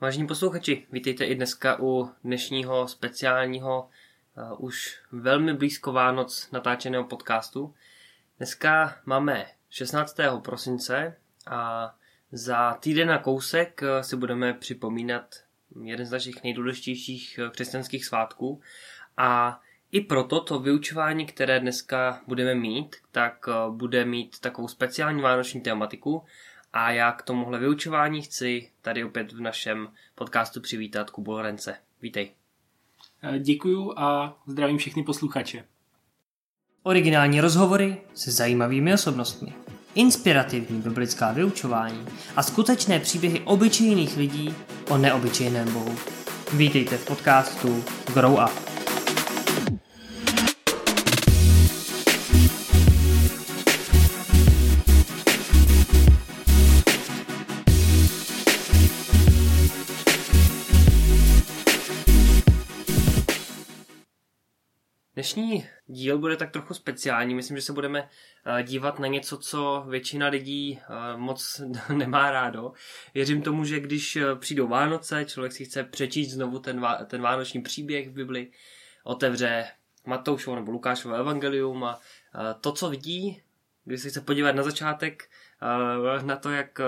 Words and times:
Vážení 0.00 0.26
posluchači, 0.26 0.86
vítejte 0.92 1.24
i 1.24 1.34
dneska 1.34 1.76
u 1.80 2.10
dnešního 2.24 2.88
speciálního, 2.88 3.88
uh, 4.58 4.64
už 4.64 4.98
velmi 5.12 5.54
blízko 5.54 5.92
Vánoc 5.92 6.50
natáčeného 6.52 7.04
podcastu. 7.04 7.74
Dneska 8.36 8.96
máme 9.04 9.46
16. 9.70 10.16
prosince 10.44 11.16
a 11.46 11.94
za 12.32 12.74
týden 12.74 13.08
na 13.08 13.18
kousek 13.18 13.82
uh, 13.82 14.02
si 14.02 14.16
budeme 14.16 14.54
připomínat 14.54 15.34
jeden 15.82 16.06
z 16.06 16.10
našich 16.10 16.42
nejdůležitějších 16.42 17.40
uh, 17.42 17.50
křesťanských 17.50 18.04
svátků 18.04 18.60
a 19.16 19.60
i 19.92 20.00
proto 20.00 20.40
to 20.40 20.58
vyučování, 20.58 21.26
které 21.26 21.60
dneska 21.60 22.20
budeme 22.26 22.54
mít, 22.54 22.96
tak 23.12 23.46
bude 23.70 24.04
mít 24.04 24.40
takovou 24.40 24.68
speciální 24.68 25.22
vánoční 25.22 25.60
tematiku 25.60 26.24
a 26.76 26.90
já 26.90 27.12
k 27.12 27.22
tomuhle 27.22 27.58
vyučování 27.58 28.22
chci 28.22 28.68
tady 28.82 29.04
opět 29.04 29.32
v 29.32 29.40
našem 29.40 29.88
podcastu 30.14 30.60
přivítat 30.60 31.10
Kubu 31.10 31.30
Lorence. 31.30 31.76
Vítej. 32.02 32.30
Eh, 33.22 33.38
děkuju 33.38 33.92
a 33.96 34.38
zdravím 34.46 34.78
všechny 34.78 35.02
posluchače. 35.02 35.64
Originální 36.82 37.40
rozhovory 37.40 37.96
se 38.14 38.30
zajímavými 38.30 38.94
osobnostmi, 38.94 39.52
inspirativní 39.94 40.80
biblická 40.80 41.32
vyučování 41.32 42.06
a 42.36 42.42
skutečné 42.42 43.00
příběhy 43.00 43.40
obyčejných 43.40 44.16
lidí 44.16 44.54
o 44.88 44.98
neobyčejném 44.98 45.72
Bohu. 45.72 45.96
Vítejte 46.52 46.98
v 46.98 47.06
podcastu 47.06 47.84
Grow 48.14 48.32
Up. 48.32 48.65
Dnešní 65.16 65.66
díl 65.86 66.18
bude 66.18 66.36
tak 66.36 66.50
trochu 66.50 66.74
speciální. 66.74 67.34
Myslím, 67.34 67.56
že 67.56 67.62
se 67.62 67.72
budeme 67.72 68.08
eh, 68.58 68.62
dívat 68.62 68.98
na 68.98 69.06
něco, 69.06 69.38
co 69.38 69.84
většina 69.88 70.28
lidí 70.28 70.78
eh, 70.80 71.16
moc 71.16 71.60
nemá 71.96 72.30
rádo. 72.30 72.72
Věřím 73.14 73.42
tomu, 73.42 73.64
že 73.64 73.80
když 73.80 74.16
eh, 74.16 74.36
přijdou 74.36 74.68
Vánoce, 74.68 75.24
člověk 75.24 75.52
si 75.52 75.64
chce 75.64 75.84
přečíst 75.84 76.30
znovu 76.30 76.58
ten, 76.58 76.86
ten 77.06 77.22
vánoční 77.22 77.62
příběh 77.62 78.08
v 78.08 78.12
Bibli, 78.12 78.50
otevře 79.04 79.66
Matoušovo 80.06 80.56
nebo 80.56 80.72
Lukášovo 80.72 81.14
evangelium 81.14 81.84
a 81.84 82.00
to, 82.60 82.72
co 82.72 82.90
vidí, 82.90 83.42
když 83.84 84.00
se 84.00 84.08
chce 84.08 84.20
podívat 84.20 84.52
na 84.52 84.62
začátek, 84.62 85.30
na 86.22 86.36
to, 86.36 86.50
jak 86.50 86.78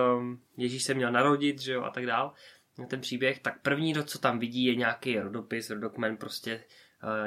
Ježíš 0.56 0.82
se 0.82 0.94
měl 0.94 1.12
narodit, 1.12 1.60
že 1.60 1.72
jo, 1.72 1.82
a 1.82 1.90
tak 1.90 2.06
dál, 2.06 2.32
na 2.78 2.86
ten 2.86 3.00
příběh, 3.00 3.38
tak 3.38 3.62
první, 3.62 3.94
co 4.04 4.18
tam 4.18 4.38
vidí, 4.38 4.64
je 4.64 4.74
nějaký 4.74 5.18
rodopis, 5.18 5.70
rodokmen, 5.70 6.16
prostě 6.16 6.64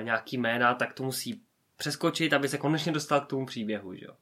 nějaký 0.02 0.38
jména, 0.38 0.74
tak 0.74 0.94
to 0.94 1.04
musí 1.04 1.42
přeskočit, 1.78 2.34
aby 2.34 2.50
se 2.50 2.58
konečně 2.58 2.92
dostal 2.92 3.22
k 3.22 3.28
tomu 3.28 3.46
příběhu. 3.46 3.96
Že 3.96 4.06
jo. 4.06 4.16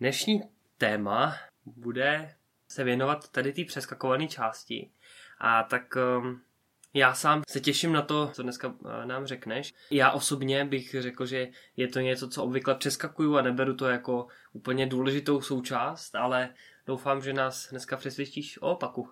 Dnešní 0.00 0.42
téma 0.78 1.36
bude 1.66 2.34
se 2.68 2.84
věnovat 2.84 3.28
tady 3.28 3.52
té 3.52 3.64
přeskakované 3.64 4.28
části. 4.28 4.90
A 5.38 5.62
tak 5.62 5.96
um, 5.96 6.42
já 6.94 7.14
sám 7.14 7.42
se 7.48 7.60
těším 7.60 7.92
na 7.92 8.02
to, 8.02 8.30
co 8.32 8.42
dneska 8.42 8.68
uh, 8.68 9.04
nám 9.04 9.26
řekneš. 9.26 9.74
Já 9.90 10.10
osobně 10.10 10.64
bych 10.64 10.94
řekl, 10.98 11.26
že 11.26 11.48
je 11.76 11.88
to 11.88 12.00
něco, 12.00 12.28
co 12.28 12.44
obvykle 12.44 12.74
přeskakuju 12.74 13.36
a 13.36 13.42
neberu 13.42 13.74
to 13.74 13.88
jako 13.88 14.26
úplně 14.52 14.86
důležitou 14.86 15.40
součást, 15.40 16.14
ale 16.14 16.54
doufám, 16.86 17.22
že 17.22 17.32
nás 17.32 17.70
dneska 17.70 17.96
přesvědčíš 17.96 18.62
o 18.62 18.70
opaku. 18.72 19.10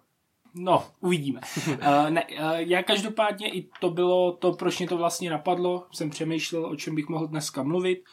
No, 0.58 0.84
uvidíme. 1.00 1.40
uh, 1.68 1.74
ne, 2.10 2.24
uh, 2.24 2.54
já 2.56 2.82
každopádně 2.82 3.50
i 3.52 3.68
to 3.80 3.90
bylo 3.90 4.32
to, 4.32 4.52
proč 4.52 4.78
mě 4.78 4.88
to 4.88 4.96
vlastně 4.96 5.30
napadlo. 5.30 5.86
Jsem 5.92 6.10
přemýšlel, 6.10 6.66
o 6.66 6.76
čem 6.76 6.94
bych 6.94 7.08
mohl 7.08 7.26
dneska 7.26 7.62
mluvit 7.62 8.04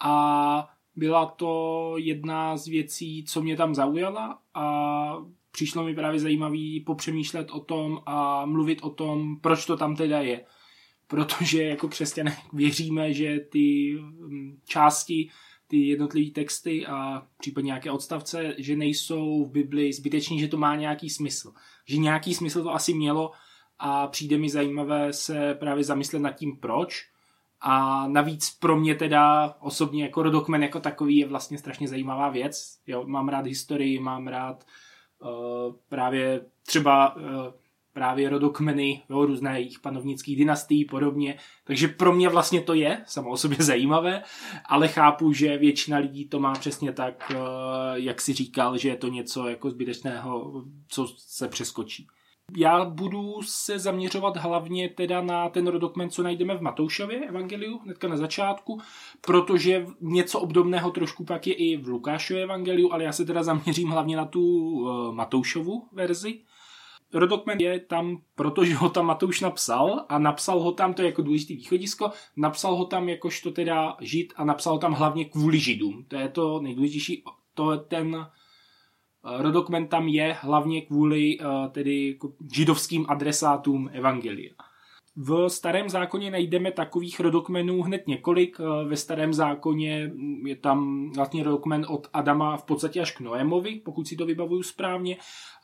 a 0.00 0.68
byla 0.96 1.26
to 1.26 1.94
jedna 1.96 2.56
z 2.56 2.66
věcí, 2.66 3.24
co 3.24 3.42
mě 3.42 3.56
tam 3.56 3.74
zaujala 3.74 4.38
a 4.54 5.16
přišlo 5.50 5.84
mi 5.84 5.94
právě 5.94 6.20
zajímavý 6.20 6.80
popřemýšlet 6.80 7.50
o 7.50 7.60
tom 7.60 8.02
a 8.06 8.46
mluvit 8.46 8.78
o 8.82 8.90
tom, 8.90 9.36
proč 9.40 9.66
to 9.66 9.76
tam 9.76 9.96
teda 9.96 10.20
je. 10.20 10.44
Protože 11.06 11.62
jako 11.62 11.88
křesťané 11.88 12.36
věříme, 12.52 13.12
že 13.12 13.40
ty 13.40 13.96
mm, 14.00 14.58
části 14.66 15.30
ty 15.74 15.86
jednotlivé 15.88 16.30
texty 16.30 16.86
a 16.86 17.22
případně 17.38 17.66
nějaké 17.66 17.90
odstavce, 17.90 18.54
že 18.58 18.76
nejsou 18.76 19.44
v 19.44 19.50
Bibli 19.50 19.92
zbyteční, 19.92 20.40
že 20.40 20.48
to 20.48 20.56
má 20.56 20.76
nějaký 20.76 21.10
smysl. 21.10 21.52
Že 21.86 21.96
nějaký 21.96 22.34
smysl 22.34 22.62
to 22.62 22.74
asi 22.74 22.94
mělo 22.94 23.32
a 23.78 24.06
přijde 24.06 24.38
mi 24.38 24.48
zajímavé 24.48 25.12
se 25.12 25.54
právě 25.54 25.84
zamyslet 25.84 26.22
nad 26.22 26.32
tím, 26.32 26.56
proč. 26.56 27.08
A 27.60 28.06
navíc 28.08 28.50
pro 28.50 28.76
mě 28.76 28.94
teda 28.94 29.54
osobně 29.60 30.02
jako 30.02 30.22
rodokmen 30.22 30.62
jako 30.62 30.80
takový 30.80 31.16
je 31.16 31.26
vlastně 31.26 31.58
strašně 31.58 31.88
zajímavá 31.88 32.28
věc. 32.28 32.78
Jo, 32.86 33.04
mám 33.06 33.28
rád 33.28 33.46
historii, 33.46 33.98
mám 33.98 34.28
rád 34.28 34.64
uh, 35.18 35.74
právě 35.88 36.40
třeba 36.66 37.16
uh, 37.16 37.22
právě 37.94 38.28
rodokmeny, 38.28 39.02
jo, 39.10 39.26
různé 39.26 39.60
jejich 39.60 39.78
panovnických 39.78 40.36
dynastií 40.36 40.84
podobně. 40.84 41.38
Takže 41.64 41.88
pro 41.88 42.12
mě 42.12 42.28
vlastně 42.28 42.60
to 42.60 42.74
je 42.74 43.02
samo 43.06 43.30
o 43.30 43.36
sobě 43.36 43.56
zajímavé, 43.60 44.22
ale 44.66 44.88
chápu, 44.88 45.32
že 45.32 45.58
většina 45.58 45.98
lidí 45.98 46.28
to 46.28 46.40
má 46.40 46.52
přesně 46.52 46.92
tak, 46.92 47.32
eh, 47.34 47.38
jak 47.94 48.20
si 48.20 48.32
říkal, 48.32 48.78
že 48.78 48.88
je 48.88 48.96
to 48.96 49.08
něco 49.08 49.48
jako 49.48 49.70
zbytečného, 49.70 50.64
co 50.88 51.06
se 51.16 51.48
přeskočí. 51.48 52.06
Já 52.56 52.84
budu 52.84 53.42
se 53.42 53.78
zaměřovat 53.78 54.36
hlavně 54.36 54.88
teda 54.88 55.22
na 55.22 55.48
ten 55.48 55.66
rodokmen, 55.66 56.10
co 56.10 56.22
najdeme 56.22 56.56
v 56.56 56.60
Matoušově 56.60 57.28
evangeliu, 57.28 57.78
hnedka 57.78 58.08
na 58.08 58.16
začátku, 58.16 58.80
protože 59.20 59.86
něco 60.00 60.40
obdobného 60.40 60.90
trošku 60.90 61.24
pak 61.24 61.46
je 61.46 61.54
i 61.54 61.76
v 61.76 61.88
Lukášově 61.88 62.42
evangeliu, 62.42 62.92
ale 62.92 63.04
já 63.04 63.12
se 63.12 63.24
teda 63.24 63.42
zaměřím 63.42 63.88
hlavně 63.88 64.16
na 64.16 64.24
tu 64.24 64.42
uh, 64.42 65.14
Matoušovu 65.14 65.88
verzi. 65.92 66.40
Rodokmen 67.14 67.60
je 67.60 67.80
tam, 67.80 68.18
protože 68.34 68.74
ho 68.74 68.88
tam 68.88 69.06
Matouš 69.06 69.40
napsal 69.40 70.04
a 70.08 70.18
napsal 70.18 70.60
ho 70.60 70.72
tam, 70.72 70.94
to 70.94 71.02
je 71.02 71.06
jako 71.06 71.22
důležitý 71.22 71.56
východisko, 71.56 72.10
napsal 72.36 72.76
ho 72.76 72.84
tam 72.84 73.08
jakožto 73.08 73.50
teda 73.50 73.96
žid 74.00 74.32
a 74.36 74.44
napsal 74.44 74.72
ho 74.72 74.78
tam 74.78 74.92
hlavně 74.92 75.24
kvůli 75.24 75.58
židům. 75.58 76.04
To 76.08 76.16
je 76.16 76.28
to 76.28 76.60
nejdůležitější, 76.60 77.24
to 77.54 77.76
ten 77.76 78.16
eh, 78.16 79.42
rodokmen 79.42 79.88
tam 79.88 80.08
je 80.08 80.36
hlavně 80.40 80.82
kvůli 80.82 81.38
eh, 81.40 81.44
tedy 81.70 82.08
jako 82.08 82.32
židovským 82.54 83.06
adresátům 83.08 83.90
Evangelia. 83.92 84.54
V 85.16 85.48
starém 85.48 85.88
zákoně 85.88 86.30
najdeme 86.30 86.72
takových 86.72 87.20
rodokmenů 87.20 87.82
hned 87.82 88.06
několik. 88.06 88.60
Eh, 88.60 88.84
ve 88.84 88.96
starém 88.96 89.34
zákoně 89.34 90.10
je 90.44 90.56
tam 90.56 91.10
vlastně 91.12 91.44
rodokmen 91.44 91.86
od 91.88 92.06
Adama 92.12 92.56
v 92.56 92.64
podstatě 92.64 93.00
až 93.00 93.12
k 93.12 93.20
Noémovi, 93.20 93.74
pokud 93.84 94.08
si 94.08 94.16
to 94.16 94.26
vybavuju 94.26 94.62
správně. 94.62 95.16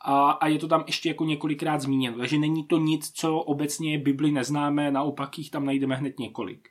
A, 0.05 0.31
a 0.31 0.47
je 0.47 0.59
to 0.59 0.67
tam 0.67 0.83
ještě 0.87 1.09
jako 1.09 1.25
několikrát 1.25 1.81
zmíněno. 1.81 2.17
Takže 2.17 2.37
není 2.37 2.63
to 2.63 2.77
nic, 2.77 3.11
co 3.11 3.37
obecně 3.37 3.99
Bibli 3.99 4.31
neznáme, 4.31 4.91
naopak 4.91 5.37
jich 5.37 5.49
tam 5.49 5.65
najdeme 5.65 5.95
hned 5.95 6.19
několik. 6.19 6.69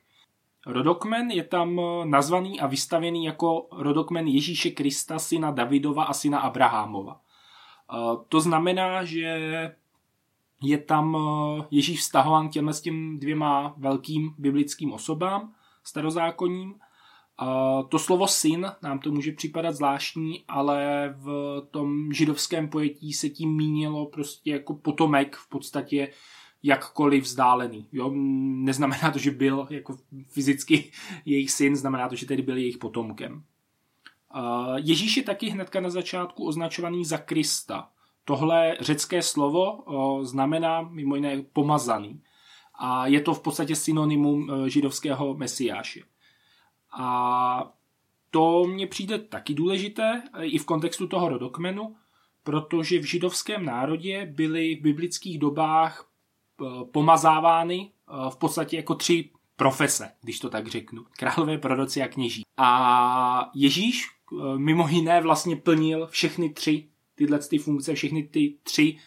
Rodokmen 0.67 1.31
je 1.31 1.43
tam 1.43 1.79
eh, 1.79 2.05
nazvaný 2.05 2.59
a 2.59 2.67
vystavěný 2.67 3.25
jako 3.25 3.67
rodokmen 3.71 4.27
Ježíše 4.27 4.71
Krista, 4.71 5.19
syna 5.19 5.51
Davidova 5.51 6.03
a 6.03 6.13
syna 6.13 6.39
Abrahamova. 6.39 7.21
Eh, 7.93 7.97
to 8.29 8.39
znamená, 8.39 9.03
že 9.03 9.75
je 10.61 10.77
tam 10.77 11.17
eh, 11.17 11.65
Ježíš 11.71 11.99
vztahován 11.99 12.49
k 12.49 12.51
těmhle 12.51 12.73
s 12.73 12.81
tím 12.81 13.19
dvěma 13.19 13.73
velkým 13.77 14.35
biblickým 14.37 14.93
osobám, 14.93 15.53
starozákonním. 15.83 16.75
To 17.89 17.99
slovo 17.99 18.27
syn 18.27 18.71
nám 18.83 18.99
to 18.99 19.11
může 19.11 19.31
připadat 19.31 19.75
zvláštní, 19.75 20.43
ale 20.47 21.09
v 21.17 21.61
tom 21.71 22.13
židovském 22.13 22.69
pojetí 22.69 23.13
se 23.13 23.29
tím 23.29 23.55
mínilo 23.55 24.05
prostě 24.05 24.51
jako 24.51 24.73
potomek 24.73 25.35
v 25.35 25.49
podstatě 25.49 26.11
jakkoliv 26.63 27.23
vzdálený. 27.23 27.87
Jo? 27.91 28.11
Neznamená 28.13 29.11
to, 29.11 29.19
že 29.19 29.31
byl 29.31 29.67
jako 29.69 29.97
fyzicky 30.27 30.91
jejich 31.25 31.51
syn, 31.51 31.75
znamená 31.75 32.09
to, 32.09 32.15
že 32.15 32.25
tedy 32.25 32.41
byl 32.41 32.57
jejich 32.57 32.77
potomkem. 32.77 33.43
Ježíš 34.75 35.17
je 35.17 35.23
taky 35.23 35.49
hnedka 35.49 35.79
na 35.79 35.89
začátku 35.89 36.47
označovaný 36.47 37.05
za 37.05 37.17
Krista. 37.17 37.89
Tohle 38.25 38.77
řecké 38.79 39.21
slovo 39.21 39.83
znamená 40.23 40.81
mimo 40.81 41.15
jiné 41.15 41.43
pomazaný. 41.53 42.21
A 42.83 43.07
je 43.07 43.21
to 43.21 43.33
v 43.33 43.39
podstatě 43.39 43.75
synonymum 43.75 44.51
e, 44.51 44.69
židovského 44.69 45.33
mesiáše. 45.33 46.01
A 46.99 47.73
to 48.31 48.63
mně 48.67 48.87
přijde 48.87 49.19
taky 49.19 49.53
důležité 49.53 50.23
e, 50.33 50.45
i 50.45 50.57
v 50.57 50.65
kontextu 50.65 51.07
toho 51.07 51.29
rodokmenu, 51.29 51.95
protože 52.43 52.99
v 52.99 53.03
židovském 53.03 53.65
národě 53.65 54.25
byly 54.25 54.75
v 54.75 54.81
biblických 54.81 55.39
dobách 55.39 56.05
e, 56.05 56.85
pomazávány 56.85 57.91
v 58.29 58.35
podstatě 58.35 58.77
jako 58.77 58.95
tři 58.95 59.29
profese, 59.55 60.11
když 60.21 60.39
to 60.39 60.49
tak 60.49 60.67
řeknu. 60.67 61.05
Králové, 61.17 61.57
proroci 61.57 62.01
a 62.01 62.07
kněží. 62.07 62.41
A 62.57 63.51
Ježíš 63.53 64.07
mimo 64.57 64.87
jiné 64.87 65.21
vlastně 65.21 65.55
plnil 65.55 66.07
všechny 66.07 66.49
tři 66.49 66.89
tyhle 67.21 67.39
ty 67.39 67.57
funkce, 67.57 67.95
všechny 67.95 68.23
ty 68.23 68.57
tři 68.63 68.97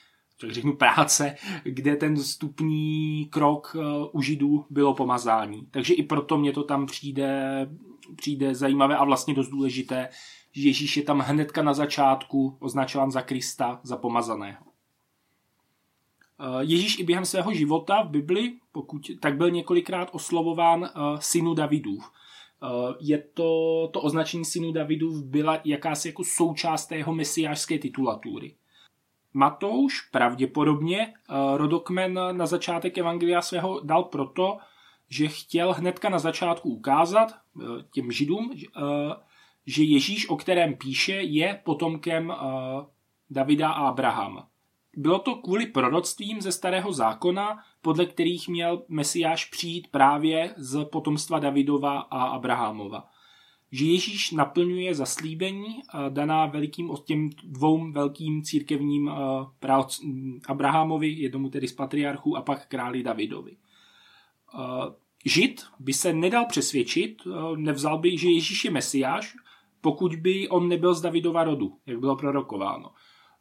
tak 0.40 0.50
řeknu 0.50 0.76
práce, 0.76 1.36
kde 1.64 1.96
ten 1.96 2.16
stupní 2.16 3.26
krok 3.30 3.76
u 4.12 4.22
židů 4.22 4.66
bylo 4.70 4.94
pomazání. 4.94 5.66
Takže 5.70 5.94
i 5.94 6.02
proto 6.02 6.38
mě 6.38 6.52
to 6.52 6.62
tam 6.62 6.86
přijde, 6.86 7.66
přijde 8.16 8.54
zajímavé 8.54 8.96
a 8.96 9.04
vlastně 9.04 9.34
dost 9.34 9.48
důležité, 9.48 10.08
že 10.52 10.68
Ježíš 10.68 10.96
je 10.96 11.02
tam 11.02 11.18
hnedka 11.18 11.62
na 11.62 11.74
začátku 11.74 12.56
označován 12.60 13.10
za 13.10 13.22
Krista, 13.22 13.80
za 13.82 13.96
pomazaného. 13.96 14.64
Ježíš 16.60 16.98
i 16.98 17.04
během 17.04 17.24
svého 17.24 17.54
života 17.54 18.02
v 18.02 18.10
Bibli, 18.10 18.52
pokud 18.72 19.10
tak 19.20 19.36
byl 19.36 19.50
několikrát 19.50 20.08
oslovován 20.12 20.90
synu 21.18 21.54
Davidův. 21.54 22.10
Je 23.00 23.18
to, 23.18 23.88
to 23.92 24.00
označení 24.00 24.44
synu 24.44 24.72
Davidův 24.72 25.24
byla 25.24 25.60
jakási 25.64 26.08
jako 26.08 26.24
součást 26.24 26.92
jeho 26.92 27.14
mesiářské 27.14 27.78
titulatury. 27.78 28.54
Matouš 29.34 30.00
pravděpodobně 30.00 31.14
rodokmen 31.56 32.20
na 32.32 32.46
začátek 32.46 32.98
Evangelia 32.98 33.42
svého 33.42 33.80
dal 33.80 34.04
proto, 34.04 34.58
že 35.08 35.28
chtěl 35.28 35.72
hnedka 35.72 36.08
na 36.08 36.18
začátku 36.18 36.70
ukázat 36.70 37.34
těm 37.92 38.12
židům, 38.12 38.52
že 39.66 39.82
Ježíš, 39.82 40.28
o 40.28 40.36
kterém 40.36 40.74
píše, 40.74 41.12
je 41.12 41.60
potomkem 41.64 42.32
Davida 43.30 43.70
a 43.70 43.88
Abrahama. 43.88 44.48
Bylo 44.96 45.18
to 45.18 45.34
kvůli 45.34 45.66
proroctvím 45.66 46.40
ze 46.40 46.52
starého 46.52 46.92
zákona, 46.92 47.58
podle 47.84 48.06
kterých 48.06 48.48
měl 48.48 48.82
Mesiáš 48.88 49.44
přijít 49.44 49.88
právě 49.90 50.54
z 50.56 50.84
potomstva 50.84 51.38
Davidova 51.38 51.98
a 52.00 52.22
Abrahamova. 52.24 53.08
Že 53.72 53.84
Ježíš 53.84 54.30
naplňuje 54.30 54.94
zaslíbení 54.94 55.82
daná 56.08 56.46
velikým 56.46 56.90
těm 57.04 57.30
dvou 57.44 57.92
velkým 57.92 58.42
církevním 58.42 59.10
Abrahamovi, 60.48 61.08
jednomu 61.08 61.50
tedy 61.50 61.68
z 61.68 61.72
patriarchů 61.72 62.36
a 62.36 62.42
pak 62.42 62.68
králi 62.68 63.02
Davidovi. 63.02 63.56
Žid 65.24 65.62
by 65.78 65.92
se 65.92 66.12
nedal 66.12 66.46
přesvědčit, 66.46 67.22
nevzal 67.56 67.98
by, 67.98 68.18
že 68.18 68.30
Ježíš 68.30 68.64
je 68.64 68.70
Mesiáš, 68.70 69.36
pokud 69.80 70.14
by 70.14 70.48
on 70.48 70.68
nebyl 70.68 70.94
z 70.94 71.00
Davidova 71.00 71.44
rodu, 71.44 71.76
jak 71.86 72.00
bylo 72.00 72.16
prorokováno. 72.16 72.90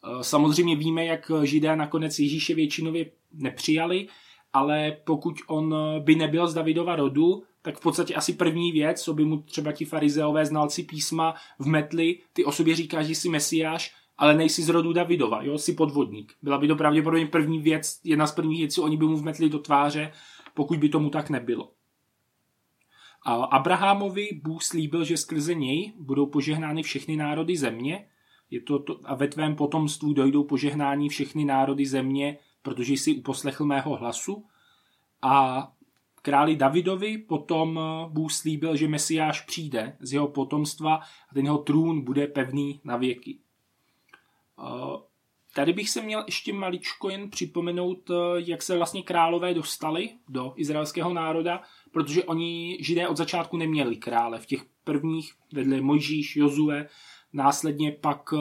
Eh, 0.03 0.23
samozřejmě 0.23 0.75
víme, 0.75 1.05
jak 1.05 1.31
židé 1.43 1.75
nakonec 1.75 2.19
Ježíše 2.19 2.55
většinově 2.55 3.11
nepřijali, 3.33 4.07
ale 4.53 4.97
pokud 5.03 5.35
on 5.47 5.75
by 5.99 6.15
nebyl 6.15 6.47
z 6.47 6.53
Davidova 6.53 6.95
rodu, 6.95 7.43
tak 7.61 7.77
v 7.77 7.81
podstatě 7.81 8.15
asi 8.15 8.33
první 8.33 8.71
věc, 8.71 9.01
co 9.01 9.13
by 9.13 9.25
mu 9.25 9.41
třeba 9.41 9.71
ti 9.71 9.85
farizeové 9.85 10.45
znalci 10.45 10.83
písma 10.83 11.35
vmetli, 11.59 12.19
ty 12.33 12.45
o 12.45 12.51
sobě 12.51 12.75
říkáš, 12.75 13.05
že 13.05 13.15
jsi 13.15 13.29
mesiáš, 13.29 13.95
ale 14.17 14.33
nejsi 14.33 14.63
z 14.63 14.69
rodu 14.69 14.93
Davidova, 14.93 15.43
jo, 15.43 15.57
jsi 15.57 15.73
podvodník. 15.73 16.33
Byla 16.41 16.57
by 16.57 16.67
to 16.67 16.75
pravděpodobně 16.75 17.25
první 17.25 17.59
věc, 17.59 17.99
jedna 18.03 18.27
z 18.27 18.31
prvních 18.31 18.59
věcí, 18.59 18.81
oni 18.81 18.97
by 18.97 19.05
mu 19.05 19.17
vmetli 19.17 19.49
do 19.49 19.59
tváře, 19.59 20.11
pokud 20.53 20.79
by 20.79 20.89
tomu 20.89 21.09
tak 21.09 21.29
nebylo. 21.29 21.71
A 23.25 23.33
Abrahamovi 23.33 24.29
Bůh 24.43 24.63
slíbil, 24.63 25.03
že 25.03 25.17
skrze 25.17 25.53
něj 25.53 25.93
budou 25.99 26.25
požehnány 26.25 26.83
všechny 26.83 27.15
národy 27.15 27.57
země 27.57 28.05
je 28.53 28.61
to, 28.61 28.79
to, 28.79 28.99
a 29.03 29.15
ve 29.15 29.27
tvém 29.27 29.55
potomstvu 29.55 30.13
dojdou 30.13 30.43
požehnání 30.43 31.09
všechny 31.09 31.45
národy 31.45 31.85
země, 31.85 32.37
protože 32.63 32.93
jsi 32.93 33.15
uposlechl 33.15 33.65
mého 33.65 33.95
hlasu. 33.95 34.45
A 35.21 35.67
králi 36.21 36.55
Davidovi 36.55 37.17
potom 37.17 37.79
Bůh 38.09 38.31
slíbil, 38.31 38.75
že 38.75 38.87
Mesiáš 38.87 39.41
přijde 39.41 39.97
z 39.99 40.13
jeho 40.13 40.27
potomstva 40.27 40.95
a 40.95 41.33
ten 41.33 41.45
jeho 41.45 41.57
trůn 41.57 42.01
bude 42.01 42.27
pevný 42.27 42.81
na 42.83 42.97
věky. 42.97 43.37
Eh, 44.59 44.97
tady 45.55 45.73
bych 45.73 45.89
se 45.89 46.01
měl 46.01 46.23
ještě 46.25 46.53
maličko 46.53 47.09
jen 47.09 47.29
připomenout, 47.29 48.09
eh, 48.09 48.13
jak 48.35 48.61
se 48.61 48.77
vlastně 48.77 49.03
králové 49.03 49.53
dostali 49.53 50.09
do 50.29 50.53
izraelského 50.55 51.13
národa, 51.13 51.61
protože 51.91 52.23
oni 52.23 52.77
židé 52.81 53.07
od 53.07 53.17
začátku 53.17 53.57
neměli 53.57 53.95
krále. 53.95 54.39
V 54.39 54.45
těch 54.45 54.65
prvních 54.83 55.33
vedle 55.53 55.81
Mojžíš, 55.81 56.35
Jozue, 56.35 56.89
Následně 57.33 57.91
pak 57.91 58.33
eh, 58.33 58.37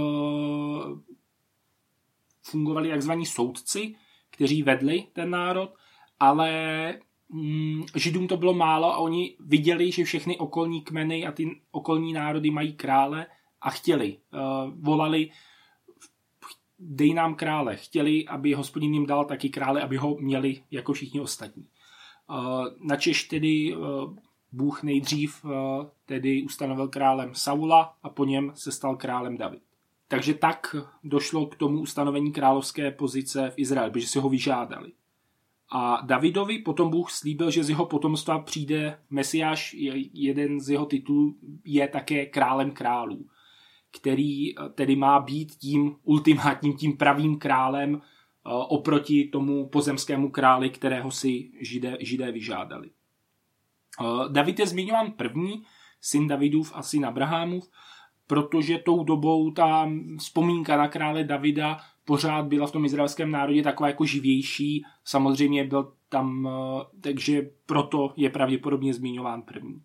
fungovali 2.42 2.90
takzvaní 2.90 3.26
soudci, 3.26 3.94
kteří 4.32 4.62
vedli 4.62 5.06
ten 5.12 5.30
národ, 5.30 5.74
ale 6.20 6.50
mm, 7.28 7.84
Židům 7.94 8.28
to 8.28 8.36
bylo 8.36 8.54
málo 8.54 8.86
a 8.86 8.96
oni 8.96 9.36
viděli, 9.40 9.92
že 9.92 10.04
všechny 10.04 10.38
okolní 10.38 10.82
kmeny 10.82 11.26
a 11.26 11.32
ty 11.32 11.60
okolní 11.70 12.12
národy 12.12 12.50
mají 12.50 12.72
krále 12.72 13.26
a 13.60 13.70
chtěli, 13.70 14.16
eh, 14.34 14.38
volali 14.80 15.30
dej 16.78 17.14
nám 17.14 17.34
krále. 17.34 17.76
Chtěli, 17.76 18.26
aby 18.26 18.52
hospodin 18.52 18.94
jim 18.94 19.06
dal 19.06 19.24
taky 19.24 19.48
krále, 19.48 19.82
aby 19.82 19.96
ho 19.96 20.16
měli 20.20 20.62
jako 20.70 20.92
všichni 20.92 21.20
ostatní. 21.20 21.68
Eh, 22.30 22.34
načež 22.80 23.24
tedy 23.24 23.74
Bůh 24.52 24.82
nejdřív 24.82 25.44
eh, 25.44 25.86
tedy 26.06 26.42
ustanovil 26.42 26.88
králem 26.88 27.34
Saula 27.34 27.94
a 28.02 28.08
po 28.08 28.24
něm 28.24 28.52
se 28.54 28.72
stal 28.72 28.96
králem 28.96 29.36
David. 29.36 29.62
Takže 30.12 30.34
tak 30.34 30.76
došlo 31.04 31.46
k 31.46 31.56
tomu 31.56 31.80
ustanovení 31.80 32.32
královské 32.32 32.90
pozice 32.90 33.50
v 33.50 33.58
Izraeli, 33.58 33.90
protože 33.90 34.06
si 34.06 34.18
ho 34.18 34.28
vyžádali. 34.28 34.92
A 35.70 36.00
Davidovi 36.04 36.58
potom 36.58 36.90
Bůh 36.90 37.10
slíbil, 37.10 37.50
že 37.50 37.64
z 37.64 37.68
jeho 37.68 37.86
potomstva 37.86 38.38
přijde 38.38 38.98
Mesiáš, 39.10 39.74
jeden 40.12 40.60
z 40.60 40.70
jeho 40.70 40.86
titulů 40.86 41.36
je 41.64 41.88
také 41.88 42.26
králem 42.26 42.70
králů, 42.70 43.26
který 43.90 44.58
eh, 44.58 44.68
tedy 44.68 44.96
má 44.96 45.20
být 45.20 45.52
tím 45.52 45.96
ultimátním, 46.02 46.76
tím 46.76 46.96
pravým 46.96 47.38
králem 47.38 47.94
eh, 47.96 48.50
oproti 48.68 49.28
tomu 49.32 49.68
pozemskému 49.68 50.30
králi, 50.30 50.70
kterého 50.70 51.10
si 51.10 51.50
židé, 51.60 51.96
židé 52.00 52.32
vyžádali. 52.32 52.90
Eh, 52.90 54.04
David 54.28 54.58
je 54.58 54.66
zmiňován 54.66 55.12
první, 55.12 55.64
syn 56.00 56.28
Davidův 56.28 56.72
a 56.74 56.82
syn 56.82 57.06
Abrahamův, 57.06 57.70
protože 58.32 58.78
tou 58.78 59.04
dobou 59.04 59.50
ta 59.50 59.90
vzpomínka 60.18 60.76
na 60.76 60.88
krále 60.88 61.24
Davida 61.24 61.80
pořád 62.04 62.46
byla 62.46 62.66
v 62.66 62.70
tom 62.70 62.84
izraelském 62.84 63.30
národě 63.30 63.62
taková 63.62 63.88
jako 63.88 64.04
živější. 64.04 64.84
Samozřejmě 65.04 65.64
byl 65.64 65.92
tam, 66.08 66.48
eh, 66.48 66.84
takže 67.00 67.50
proto 67.66 68.12
je 68.16 68.30
pravděpodobně 68.30 68.94
zmiňován 68.94 69.42
první. 69.42 69.82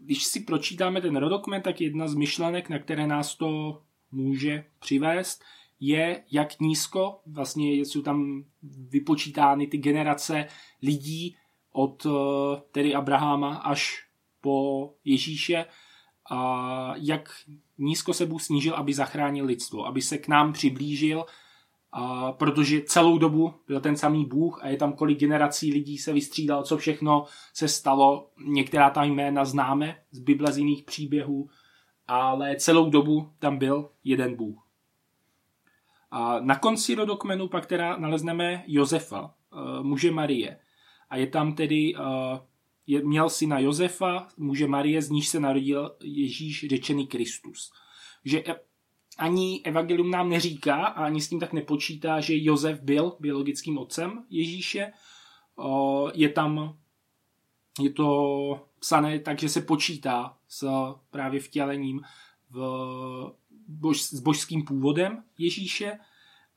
Když 0.00 0.24
si 0.24 0.40
pročítáme 0.40 1.00
ten 1.00 1.16
rodokmen, 1.16 1.62
tak 1.62 1.80
jedna 1.80 2.08
z 2.08 2.14
myšlenek, 2.14 2.68
na 2.68 2.78
které 2.78 3.06
nás 3.06 3.34
to 3.34 3.82
může 4.10 4.64
přivést, 4.78 5.44
je, 5.80 6.24
jak 6.30 6.60
nízko 6.60 7.20
vlastně 7.26 7.72
jsou 7.72 8.02
tam 8.02 8.44
vypočítány 8.62 9.66
ty 9.66 9.78
generace 9.78 10.46
lidí, 10.82 11.36
od 11.72 12.06
eh, 12.06 12.60
tedy 12.72 12.94
Abraháma 12.94 13.54
až 13.54 14.06
po 14.40 14.90
Ježíše 15.04 15.64
a 16.30 16.94
jak 16.96 17.30
nízko 17.78 18.14
se 18.14 18.26
Bůh 18.26 18.42
snížil, 18.42 18.74
aby 18.74 18.94
zachránil 18.94 19.44
lidstvo, 19.44 19.86
aby 19.86 20.02
se 20.02 20.18
k 20.18 20.28
nám 20.28 20.52
přiblížil, 20.52 21.24
protože 22.38 22.80
celou 22.80 23.18
dobu 23.18 23.54
byl 23.66 23.80
ten 23.80 23.96
samý 23.96 24.24
Bůh 24.24 24.64
a 24.64 24.68
je 24.68 24.76
tam 24.76 24.92
kolik 24.92 25.18
generací 25.18 25.72
lidí 25.72 25.98
se 25.98 26.12
vystřídalo, 26.12 26.62
co 26.62 26.76
všechno 26.76 27.24
se 27.54 27.68
stalo. 27.68 28.30
Některá 28.46 28.90
ta 28.90 29.04
jména 29.04 29.44
známe 29.44 29.98
z 30.10 30.18
Bible, 30.18 30.52
z 30.52 30.58
jiných 30.58 30.82
příběhů, 30.82 31.48
ale 32.06 32.56
celou 32.56 32.90
dobu 32.90 33.32
tam 33.38 33.58
byl 33.58 33.90
jeden 34.04 34.36
Bůh. 34.36 34.66
A 36.10 36.40
na 36.40 36.58
konci 36.58 36.94
rodokmenu 36.94 37.48
pak 37.48 37.66
teda 37.66 37.96
nalezneme 37.96 38.64
Josefa, 38.66 39.34
eh, 39.52 39.82
muže 39.82 40.10
Marie 40.10 40.58
a 41.12 41.16
je 41.16 41.26
tam 41.26 41.54
tedy, 41.54 41.94
uh, 41.94 42.38
je, 42.86 43.04
měl 43.04 43.28
syna 43.28 43.58
Josefa, 43.58 44.28
muže 44.36 44.66
Marie, 44.66 45.02
z 45.02 45.10
níž 45.10 45.28
se 45.28 45.40
narodil 45.40 45.96
Ježíš 46.02 46.66
řečený 46.68 47.06
Kristus. 47.06 47.72
Že 48.24 48.42
e, 48.46 48.54
ani 49.18 49.60
evangelium 49.64 50.10
nám 50.10 50.28
neříká 50.28 50.76
a 50.76 51.04
ani 51.04 51.20
s 51.20 51.28
tím 51.28 51.40
tak 51.40 51.52
nepočítá, 51.52 52.20
že 52.20 52.34
Josef 52.36 52.80
byl 52.80 53.16
biologickým 53.20 53.78
otcem 53.78 54.24
Ježíše. 54.30 54.92
Je 56.14 56.28
tam, 56.28 56.76
je 57.80 57.90
to 57.90 58.60
psané 58.78 59.18
tak, 59.18 59.38
že 59.38 59.48
se 59.48 59.60
počítá 59.60 60.36
s 60.48 60.68
právě 61.10 61.40
vtělením 61.40 62.00
v 62.50 63.34
bož, 63.68 64.02
s 64.02 64.20
božským 64.20 64.64
původem 64.64 65.24
Ježíše 65.38 65.98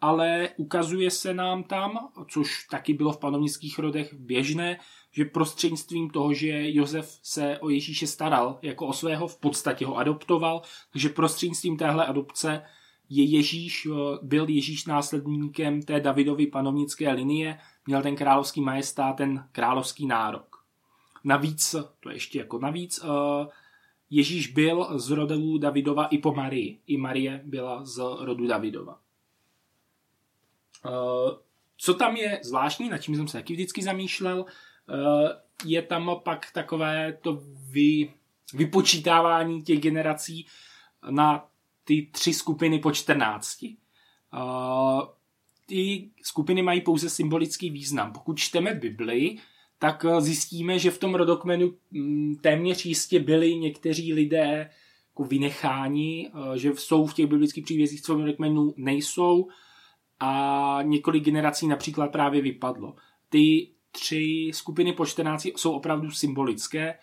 ale 0.01 0.49
ukazuje 0.57 1.11
se 1.11 1.33
nám 1.33 1.63
tam, 1.63 2.09
což 2.29 2.67
taky 2.71 2.93
bylo 2.93 3.11
v 3.11 3.19
panovnických 3.19 3.79
rodech 3.79 4.13
běžné, 4.13 4.79
že 5.15 5.25
prostřednictvím 5.25 6.09
toho, 6.09 6.33
že 6.33 6.71
Josef 6.71 7.19
se 7.23 7.59
o 7.59 7.69
Ježíše 7.69 8.07
staral 8.07 8.59
jako 8.61 8.87
o 8.87 8.93
svého, 8.93 9.27
v 9.27 9.39
podstatě 9.39 9.85
ho 9.85 9.97
adoptoval, 9.97 10.61
takže 10.91 11.09
prostřednictvím 11.09 11.77
téhle 11.77 12.05
adopce 12.05 12.61
je 13.09 13.23
Ježíš, 13.23 13.85
eh, 13.85 14.17
byl 14.21 14.49
Ježíš 14.49 14.85
následníkem 14.85 15.81
té 15.81 15.99
Davidovy 15.99 16.47
panovnické 16.47 17.11
linie, 17.11 17.59
měl 17.85 18.01
ten 18.01 18.15
královský 18.15 18.61
majestát, 18.61 19.13
ten 19.13 19.47
královský 19.51 20.07
nárok. 20.07 20.65
Navíc, 21.23 21.75
to 21.99 22.09
je 22.09 22.15
ještě 22.15 22.39
jako 22.39 22.59
navíc, 22.59 22.99
eh, 23.03 23.47
Ježíš 24.09 24.47
byl 24.47 24.99
z 24.99 25.09
rodu 25.11 25.57
Davidova 25.57 26.05
i 26.05 26.17
po 26.17 26.33
Marii. 26.33 26.79
I 26.87 26.97
Marie 26.97 27.41
byla 27.45 27.85
z 27.85 27.97
rodu 28.19 28.47
Davidova. 28.47 28.99
Co 31.77 31.93
tam 31.93 32.15
je 32.15 32.39
zvláštní, 32.43 32.89
nad 32.89 32.97
čím 32.97 33.15
jsem 33.15 33.27
se 33.27 33.37
taky 33.37 33.53
vždycky 33.53 33.83
zamýšlel, 33.83 34.45
je 35.65 35.81
tam 35.81 36.11
pak 36.23 36.51
takové 36.51 37.17
to 37.21 37.41
vy, 37.69 38.13
vypočítávání 38.53 39.63
těch 39.63 39.79
generací 39.79 40.45
na 41.09 41.47
ty 41.83 42.09
tři 42.11 42.33
skupiny 42.33 42.79
po 42.79 42.91
14. 42.91 43.65
Ty 45.65 46.09
skupiny 46.21 46.61
mají 46.61 46.81
pouze 46.81 47.09
symbolický 47.09 47.69
význam. 47.69 48.13
Pokud 48.13 48.39
čteme 48.39 48.73
Bibli, 48.73 49.37
tak 49.79 50.05
zjistíme, 50.19 50.79
že 50.79 50.91
v 50.91 50.97
tom 50.97 51.15
rodokmenu 51.15 51.73
mm, 51.91 52.35
téměř 52.35 52.85
jistě 52.85 53.19
byli 53.19 53.55
někteří 53.55 54.13
lidé 54.13 54.69
jako 55.09 55.23
vynecháni, 55.23 56.31
že 56.55 56.71
jsou 56.75 57.05
v 57.05 57.13
těch 57.13 57.27
biblických 57.27 57.63
příbězích 57.63 58.01
v 58.01 58.05
tom 58.05 58.21
rodokmenu 58.21 58.73
nejsou 58.77 59.47
a 60.19 60.79
několik 60.81 61.23
generací 61.23 61.67
například 61.67 62.11
právě 62.11 62.41
vypadlo. 62.41 62.95
Ty 63.29 63.74
tři 63.95 64.51
skupiny 64.53 64.93
po 64.93 65.05
14 65.05 65.45
jsou 65.45 65.71
opravdu 65.71 66.11
symbolické. 66.11 66.99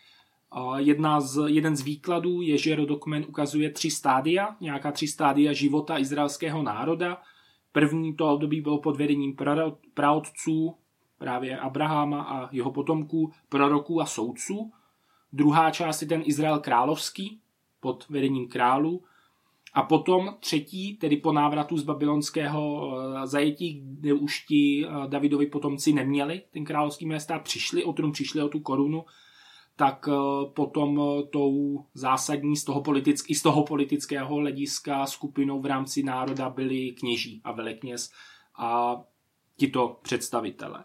Jedna 0.77 1.21
z, 1.21 1.43
jeden 1.47 1.77
z 1.77 1.81
výkladů 1.81 2.43
je, 2.43 2.59
že 2.59 2.77
rodokmen 2.77 3.25
ukazuje 3.29 3.71
tři 3.71 3.91
stádia, 3.91 4.57
nějaká 4.61 4.93
tři 4.93 5.07
stádia 5.07 5.53
života 5.53 5.99
izraelského 5.99 6.63
národa. 6.63 7.23
První 7.73 8.17
to 8.17 8.33
období 8.33 8.61
bylo 8.61 8.79
pod 8.79 8.97
vedením 8.97 9.37
praotců, 9.95 10.75
právě 11.19 11.59
Abraháma 11.59 12.23
a 12.23 12.49
jeho 12.53 12.73
potomků, 12.73 13.33
proroků 13.49 14.01
a 14.01 14.07
soudců. 14.07 14.73
Druhá 15.33 15.71
část 15.71 16.03
je 16.03 16.09
ten 16.09 16.23
Izrael 16.25 16.59
královský, 16.59 17.41
pod 17.81 18.07
vedením 18.09 18.49
králů. 18.49 19.05
A 19.75 19.83
potom 19.83 20.37
třetí, 20.41 20.97
tedy 20.97 21.17
po 21.17 21.33
návratu 21.33 21.76
z 21.76 21.83
babylonského 21.83 22.93
eh, 22.93 23.26
zajetí, 23.26 23.83
kde 23.85 24.12
už 24.12 24.47
ti 24.47 24.87
eh, 24.87 25.09
Davidovi 25.09 25.47
potomci 25.47 25.93
neměli 25.93 26.43
ten 26.50 26.64
královský 26.64 27.07
majestát, 27.07 27.43
přišli 27.43 27.85
o 27.85 27.93
trůn, 27.93 28.12
přišli 28.12 28.43
o 28.43 28.49
tu 28.49 28.61
korunu, 28.61 29.05
tak 29.76 30.09
eh, 30.09 30.12
potom 30.55 31.00
tou 31.31 31.85
zásadní 31.95 32.57
z 32.57 32.64
toho, 32.64 32.83
politick, 32.83 33.31
i 33.31 33.35
z 33.35 33.43
toho 33.43 33.64
politického 33.64 34.35
hlediska 34.35 35.07
skupinou 35.07 35.61
v 35.61 35.67
rámci 35.67 36.02
národa 36.02 36.50
byli 36.50 36.91
kněží 36.91 37.41
a 37.45 37.52
velekněz 37.52 38.11
a 38.59 39.00
tito 39.57 39.99
představitele. 40.02 40.85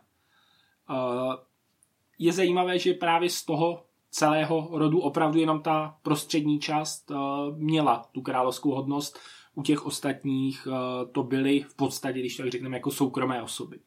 Je 2.19 2.33
zajímavé, 2.33 2.79
že 2.79 2.93
právě 2.93 3.29
z 3.29 3.45
toho 3.45 3.86
celého 4.09 4.69
rodu 4.71 4.99
opravdu 4.99 5.39
jenom 5.39 5.61
ta 5.61 5.97
prostřední 6.01 6.59
část 6.59 7.11
uh, 7.11 7.17
měla 7.57 8.09
tu 8.11 8.21
královskou 8.21 8.71
hodnost. 8.71 9.19
U 9.55 9.63
těch 9.63 9.85
ostatních 9.85 10.67
uh, 10.67 11.11
to 11.11 11.23
byly 11.23 11.61
v 11.61 11.75
podstatě, 11.75 12.19
když 12.19 12.35
tak 12.35 12.51
řekneme, 12.51 12.77
jako 12.77 12.91
soukromé 12.91 13.43
osoby. 13.43 13.79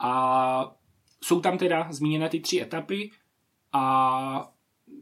A 0.00 0.76
jsou 1.24 1.40
tam 1.40 1.58
teda 1.58 1.86
zmíněné 1.90 2.28
ty 2.28 2.40
tři 2.40 2.60
etapy 2.60 3.10
a 3.72 4.52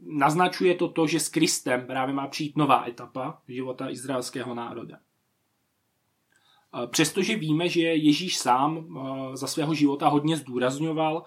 naznačuje 0.01 0.75
to 0.75 0.87
to, 0.87 1.07
že 1.07 1.19
s 1.19 1.29
Kristem 1.29 1.87
právě 1.87 2.15
má 2.15 2.27
přijít 2.27 2.57
nová 2.57 2.87
etapa 2.87 3.41
života 3.47 3.89
izraelského 3.89 4.53
národa. 4.53 4.97
Přestože 6.87 7.35
víme, 7.35 7.69
že 7.69 7.81
Ježíš 7.81 8.37
sám 8.37 8.87
za 9.33 9.47
svého 9.47 9.73
života 9.73 10.07
hodně 10.07 10.37
zdůrazňoval, 10.37 11.23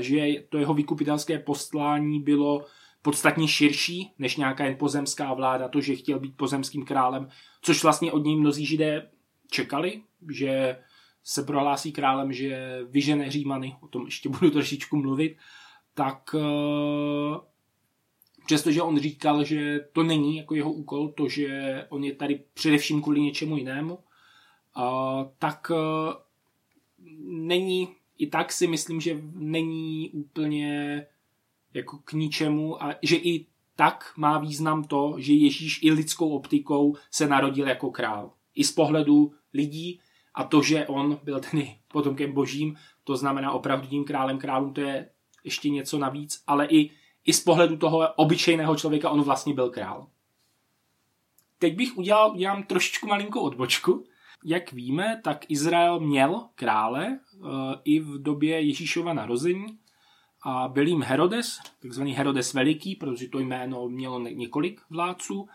že 0.00 0.26
to 0.48 0.58
jeho 0.58 0.74
vykupitelské 0.74 1.38
poslání 1.38 2.20
bylo 2.20 2.64
podstatně 3.02 3.48
širší 3.48 4.12
než 4.18 4.36
nějaká 4.36 4.64
jen 4.64 4.76
pozemská 4.76 5.34
vláda, 5.34 5.68
to, 5.68 5.80
že 5.80 5.96
chtěl 5.96 6.18
být 6.18 6.36
pozemským 6.36 6.84
králem, 6.84 7.28
což 7.62 7.82
vlastně 7.82 8.12
od 8.12 8.24
něj 8.24 8.36
mnozí 8.36 8.66
židé 8.66 9.10
čekali, 9.50 10.02
že 10.32 10.78
se 11.24 11.42
prohlásí 11.42 11.92
králem, 11.92 12.32
že 12.32 12.80
vyžene 12.88 13.30
Římany, 13.30 13.76
o 13.80 13.88
tom 13.88 14.04
ještě 14.04 14.28
budu 14.28 14.50
trošičku 14.50 14.96
mluvit, 14.96 15.36
tak 15.94 16.34
eh, 16.34 17.38
přestože 18.46 18.82
on 18.82 18.98
říkal, 18.98 19.44
že 19.44 19.80
to 19.92 20.02
není 20.02 20.36
jako 20.36 20.54
jeho 20.54 20.72
úkol, 20.72 21.08
to, 21.08 21.28
že 21.28 21.48
on 21.88 22.04
je 22.04 22.14
tady 22.14 22.42
především 22.54 23.02
kvůli 23.02 23.20
něčemu 23.20 23.56
jinému, 23.56 23.98
tak 25.38 25.72
eh, 25.74 26.14
není 27.26 27.88
i 28.18 28.26
tak 28.26 28.52
si 28.52 28.66
myslím, 28.66 29.00
že 29.00 29.20
není 29.32 30.10
úplně 30.10 31.06
jako 31.74 31.98
k 31.98 32.12
ničemu 32.12 32.82
a 32.82 32.94
že 33.02 33.16
i 33.16 33.46
tak 33.76 34.12
má 34.16 34.38
význam 34.38 34.84
to, 34.84 35.14
že 35.18 35.32
Ježíš 35.32 35.80
i 35.82 35.92
lidskou 35.92 36.28
optikou 36.28 36.96
se 37.10 37.28
narodil 37.28 37.68
jako 37.68 37.90
král. 37.90 38.32
I 38.54 38.64
z 38.64 38.72
pohledu 38.72 39.32
lidí 39.54 40.00
a 40.34 40.44
to, 40.44 40.62
že 40.62 40.86
on 40.86 41.18
byl 41.22 41.40
tedy 41.40 41.76
potomkem 41.88 42.32
božím, 42.32 42.76
to 43.04 43.16
znamená 43.16 43.52
opravdovým 43.52 44.04
králem 44.04 44.38
králům, 44.38 44.72
to 44.72 44.80
je 44.80 45.08
ještě 45.44 45.70
něco 45.70 45.98
navíc, 45.98 46.42
ale 46.46 46.66
i, 46.66 46.90
i 47.24 47.32
z 47.32 47.40
pohledu 47.40 47.76
toho 47.76 48.14
obyčejného 48.16 48.76
člověka 48.76 49.10
on 49.10 49.22
vlastně 49.22 49.54
byl 49.54 49.70
král. 49.70 50.06
Teď 51.58 51.76
bych 51.76 51.96
udělal, 51.96 52.32
udělám 52.32 52.62
trošičku 52.62 53.06
malinkou 53.06 53.40
odbočku 53.40 54.04
jak 54.48 54.72
víme, 54.72 55.20
tak 55.24 55.44
Izrael 55.48 56.00
měl 56.00 56.42
krále 56.54 57.06
eh, 57.08 57.48
i 57.84 58.00
v 58.00 58.22
době 58.22 58.60
Ježíšova 58.60 59.12
narození. 59.12 59.66
A 60.42 60.68
byl 60.68 60.86
jim 60.86 61.02
Herodes, 61.02 61.58
takzvaný 61.82 62.12
Herodes 62.12 62.54
Veliký, 62.54 62.96
protože 62.96 63.28
to 63.28 63.38
jméno 63.38 63.88
mělo 63.88 64.20
několik 64.20 64.80
vládců. 64.90 65.48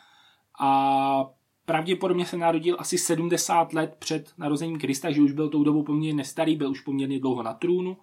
A 0.60 1.30
pravděpodobně 1.66 2.26
se 2.26 2.38
narodil 2.38 2.76
asi 2.80 2.98
70 2.98 3.74
let 3.74 3.96
před 4.00 4.34
narozením 4.38 4.80
Krista, 4.80 5.12
že 5.12 5.22
už 5.22 5.32
byl 5.32 5.50
tou 5.50 5.64
dobou 5.64 5.84
poměrně 5.84 6.18
nestarý, 6.18 6.56
byl 6.56 6.72
už 6.72 6.82
poměrně 6.82 7.20
dlouho 7.20 7.44
na 7.44 7.54
trůnu. 7.54 7.98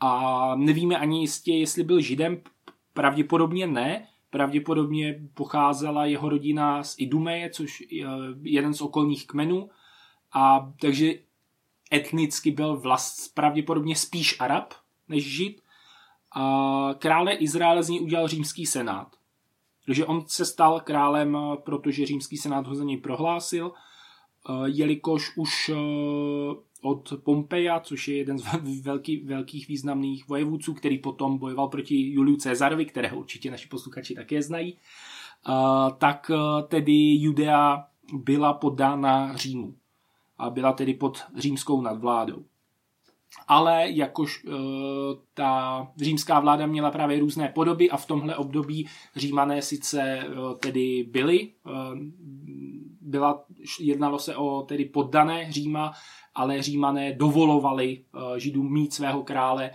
A 0.00 0.54
nevíme 0.56 0.98
ani 0.98 1.20
jistě, 1.20 1.52
jestli 1.52 1.84
byl 1.84 2.00
židem, 2.00 2.42
pravděpodobně 2.92 3.66
ne, 3.66 4.06
pravděpodobně 4.30 5.20
pocházela 5.34 6.04
jeho 6.04 6.28
rodina 6.28 6.82
z 6.82 6.94
Idumeje, 6.98 7.50
což 7.50 7.80
je 7.90 8.06
jeden 8.42 8.74
z 8.74 8.80
okolních 8.80 9.26
kmenů, 9.26 9.68
a 10.32 10.72
takže 10.80 11.12
etnicky 11.92 12.50
byl 12.50 12.76
vlast 12.80 13.34
pravděpodobně 13.34 13.96
spíš 13.96 14.40
Arab 14.40 14.74
než 15.08 15.36
Žid. 15.36 15.62
A 16.32 16.94
krále 16.98 17.32
Izraele 17.32 17.82
z 17.82 17.88
něj 17.88 18.00
udělal 18.00 18.28
římský 18.28 18.66
senát. 18.66 19.16
Takže 19.86 20.06
on 20.06 20.24
se 20.26 20.44
stal 20.44 20.80
králem, 20.80 21.38
protože 21.64 22.06
římský 22.06 22.36
senát 22.36 22.66
ho 22.66 22.74
za 22.74 22.84
něj 22.84 22.96
prohlásil, 22.96 23.72
jelikož 24.64 25.36
už 25.36 25.70
od 26.82 27.12
Pompeja, 27.22 27.80
což 27.80 28.08
je 28.08 28.16
jeden 28.16 28.38
z 28.38 28.44
velký, 28.82 29.16
velkých 29.16 29.68
významných 29.68 30.28
vojevůdců, 30.28 30.74
který 30.74 30.98
potom 30.98 31.38
bojoval 31.38 31.68
proti 31.68 32.12
Juliu 32.12 32.36
Cezarovi, 32.36 32.86
kterého 32.86 33.18
určitě 33.18 33.50
naši 33.50 33.68
posluchači 33.68 34.14
také 34.14 34.42
znají, 34.42 34.78
tak 35.98 36.30
tedy 36.68 37.14
Judea 37.20 37.84
byla 38.12 38.52
podána 38.52 39.36
Římu 39.36 39.74
a 40.40 40.50
byla 40.50 40.72
tedy 40.72 40.94
pod 40.94 41.22
římskou 41.36 41.80
nadvládou. 41.80 42.44
Ale 43.48 43.90
jakož 43.90 44.44
e, 44.44 44.50
ta 45.34 45.86
římská 45.96 46.40
vláda 46.40 46.66
měla 46.66 46.90
právě 46.90 47.20
různé 47.20 47.48
podoby 47.48 47.90
a 47.90 47.96
v 47.96 48.06
tomhle 48.06 48.36
období 48.36 48.88
římané 49.16 49.62
sice 49.62 50.02
e, 50.02 50.26
tedy 50.60 51.08
byly, 51.10 51.40
e, 51.40 51.50
byla, 53.00 53.44
jednalo 53.80 54.18
se 54.18 54.36
o 54.36 54.62
tedy 54.62 54.84
poddané 54.84 55.52
Říma, 55.52 55.92
ale 56.34 56.62
římané 56.62 57.12
dovolovali 57.12 58.04
e, 58.36 58.40
židům 58.40 58.72
mít 58.72 58.94
svého 58.94 59.22
krále, 59.22 59.70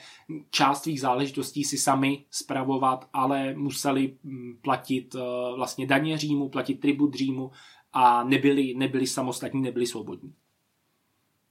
část 0.49 0.83
svých 0.83 1.01
záležitostí 1.01 1.63
si 1.63 1.77
sami 1.77 2.25
spravovat, 2.31 3.07
ale 3.13 3.53
museli 3.53 4.17
platit 4.61 5.15
e, 5.15 5.19
vlastně 5.55 5.87
daně 5.87 6.17
Římu, 6.17 6.49
platit 6.49 6.75
tribut 6.75 7.13
Římu 7.13 7.51
a 7.93 8.23
nebyli, 8.23 8.73
nebyli 8.77 9.07
samostatní, 9.07 9.61
nebyli 9.61 9.85
svobodní. 9.85 10.33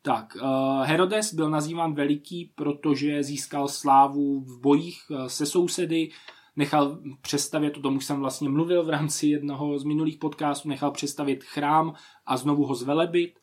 Tak, 0.07 0.37
uh, 0.43 0.83
Herodes 0.83 1.35
byl 1.35 1.51
nazýván 1.51 1.95
veliký, 1.95 2.53
protože 2.55 3.23
získal 3.23 3.69
slávu 3.69 4.41
v 4.41 4.61
bojích 4.61 5.03
uh, 5.11 5.27
se 5.27 5.47
sousedy, 5.47 6.11
nechal 6.57 6.99
přestavět, 7.21 7.77
o 7.77 7.81
tom 7.81 7.97
už 7.97 8.05
jsem 8.05 8.21
vlastně 8.21 8.49
mluvil 8.49 8.85
v 8.85 8.91
rámci 8.91 9.27
jednoho 9.27 9.79
z 9.79 9.85
minulých 9.85 10.19
podcastů, 10.19 10.69
nechal 10.69 10.91
přestavět 10.91 11.45
chrám 11.45 11.95
a 12.27 12.37
znovu 12.37 12.67
ho 12.67 12.75
zvelebit. 12.75 13.39